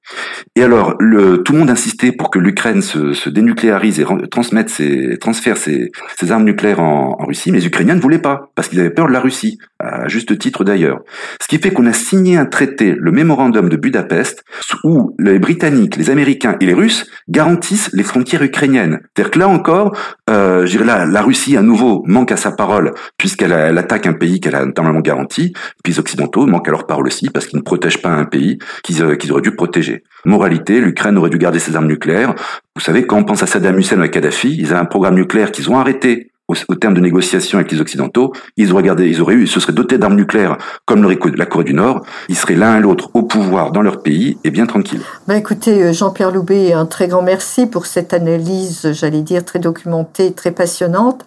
Et 0.56 0.62
alors, 0.62 0.96
tout 0.98 1.52
le 1.52 1.58
monde 1.58 1.70
insistait 1.70 2.12
pour 2.12 2.30
que 2.30 2.38
l'Ukraine 2.38 2.82
se, 2.82 3.12
se, 3.12 3.30
dénucléarise 3.30 4.00
et 4.00 4.04
transmette 4.30 4.70
ses, 4.70 5.18
transfère 5.18 5.56
ses, 5.56 5.90
armes 6.30 6.44
nucléaires 6.44 6.80
en, 6.80 7.16
Russie, 7.26 7.52
mais 7.52 7.58
les 7.58 7.66
Ukrainiens 7.66 7.94
ne 7.94 8.00
voulaient 8.00 8.18
pas, 8.18 8.50
parce 8.54 8.68
qu'ils 8.68 8.80
avaient 8.80 8.90
peur 8.90 9.06
de 9.06 9.12
la 9.12 9.20
Russie, 9.20 9.58
à 9.80 10.08
juste 10.08 10.38
titre 10.38 10.64
d'ailleurs. 10.64 11.00
Ce 11.40 11.48
qui 11.48 11.58
fait 11.58 11.72
qu'on 11.72 11.86
a 11.86 11.92
signé 11.92 12.36
un 12.36 12.46
traité, 12.46 12.94
le 12.98 13.12
mémorandum 13.12 13.68
de 13.68 13.76
Budapest, 13.76 14.44
où 14.84 15.14
les 15.18 15.38
Britanniques, 15.38 15.96
les 15.96 16.10
Américains 16.10 16.56
et 16.60 16.66
les 16.66 16.74
Russes 16.74 17.06
garantissent 17.28 17.90
les 17.92 18.02
frontières 18.02 18.42
ukrainiennes. 18.42 19.00
C'est-à-dire 19.14 19.30
que 19.30 19.38
là 19.38 19.48
encore, 19.48 19.96
euh, 20.28 20.66
je 20.66 20.78
la 20.80 21.22
Russie 21.22 21.56
à 21.56 21.62
nouveau 21.62 22.02
manque 22.06 22.32
à 22.32 22.36
sa 22.36 22.50
parole 22.50 22.92
puisqu'elle 23.16 23.52
attaque 23.52 24.06
un 24.06 24.12
pays 24.12 24.40
qu'elle 24.40 24.54
a 24.54 24.64
normalement 24.64 25.00
garanti, 25.00 25.52
puis 25.82 25.92
les 25.92 25.98
Occidentaux 25.98 26.46
manquent 26.46 26.68
à 26.68 26.70
leur 26.70 26.86
parole 26.86 27.06
aussi 27.06 27.28
parce 27.30 27.46
qu'ils 27.46 27.58
ne 27.58 27.64
protègent 27.64 28.02
pas 28.02 28.10
un 28.10 28.24
pays 28.24 28.58
qu'ils 28.82 29.02
euh, 29.02 29.16
qu'ils 29.16 29.32
auraient 29.32 29.42
dû 29.42 29.54
protéger. 29.54 30.02
Moralité, 30.24 30.80
l'Ukraine 30.80 31.18
aurait 31.18 31.30
dû 31.30 31.38
garder 31.38 31.58
ses 31.58 31.76
armes 31.76 31.86
nucléaires. 31.86 32.34
Vous 32.76 32.82
savez, 32.82 33.06
quand 33.06 33.18
on 33.18 33.24
pense 33.24 33.42
à 33.42 33.46
Saddam 33.46 33.78
Hussein 33.78 34.00
et 34.00 34.04
à 34.04 34.08
Kadhafi, 34.08 34.56
ils 34.58 34.72
avaient 34.72 34.80
un 34.80 34.84
programme 34.84 35.14
nucléaire 35.14 35.52
qu'ils 35.52 35.70
ont 35.70 35.78
arrêté 35.78 36.29
au, 36.68 36.74
terme 36.74 36.94
de 36.94 37.00
négociations 37.00 37.58
avec 37.58 37.70
les 37.72 37.80
Occidentaux, 37.80 38.32
ils 38.56 38.72
auraient 38.72 38.82
gardé, 38.82 39.08
ils 39.08 39.20
auraient 39.20 39.34
eu, 39.34 39.42
ils 39.42 39.48
se 39.48 39.60
seraient 39.60 39.72
dotés 39.72 39.98
d'armes 39.98 40.16
nucléaires 40.16 40.56
comme 40.84 41.08
la 41.08 41.46
Corée 41.46 41.64
du 41.64 41.74
Nord, 41.74 42.04
ils 42.28 42.36
seraient 42.36 42.54
l'un 42.54 42.78
et 42.78 42.80
l'autre 42.80 43.10
au 43.14 43.22
pouvoir 43.22 43.72
dans 43.72 43.82
leur 43.82 44.02
pays 44.02 44.38
et 44.44 44.50
bien 44.50 44.66
tranquilles. 44.66 45.00
Ben 45.26 45.36
écoutez, 45.36 45.82
euh, 45.82 45.92
Jean-Pierre 45.92 46.30
Loubet, 46.30 46.72
un 46.72 46.86
très 46.86 47.08
grand 47.08 47.22
merci 47.22 47.66
pour 47.66 47.86
cette 47.86 48.12
analyse, 48.12 48.92
j'allais 48.92 49.22
dire, 49.22 49.44
très 49.44 49.58
documentée, 49.58 50.32
très 50.32 50.50
passionnante. 50.50 51.24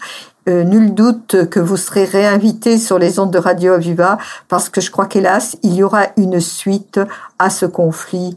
Euh, 0.49 0.63
nul 0.63 0.93
doute 0.93 1.47
que 1.49 1.61
vous 1.61 1.77
serez 1.77 2.03
réinvité 2.03 2.77
sur 2.77 2.99
les 2.99 3.17
ondes 3.17 3.31
de 3.31 3.37
Radio 3.37 3.73
Aviva 3.73 4.17
parce 4.49 4.67
que 4.67 4.81
je 4.81 4.91
crois 4.91 5.05
qu'hélas, 5.05 5.55
il 5.63 5.73
y 5.73 5.83
aura 5.83 6.07
une 6.17 6.41
suite 6.41 6.99
à 7.39 7.49
ce 7.49 7.65
conflit 7.65 8.35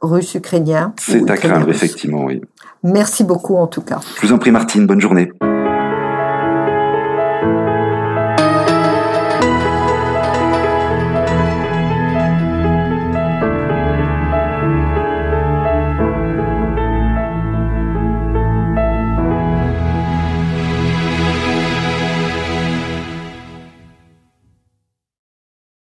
russe-ukrainien. 0.00 0.94
C'est 1.00 1.28
à 1.28 1.36
craindre, 1.36 1.68
effectivement, 1.68 2.24
oui. 2.24 2.40
Merci 2.84 3.24
beaucoup 3.24 3.56
en 3.56 3.66
tout 3.66 3.82
cas. 3.82 3.98
Je 4.20 4.26
vous 4.26 4.32
en 4.32 4.38
prie, 4.38 4.52
Martine. 4.52 4.86
Bonne 4.86 5.00
journée. 5.00 5.32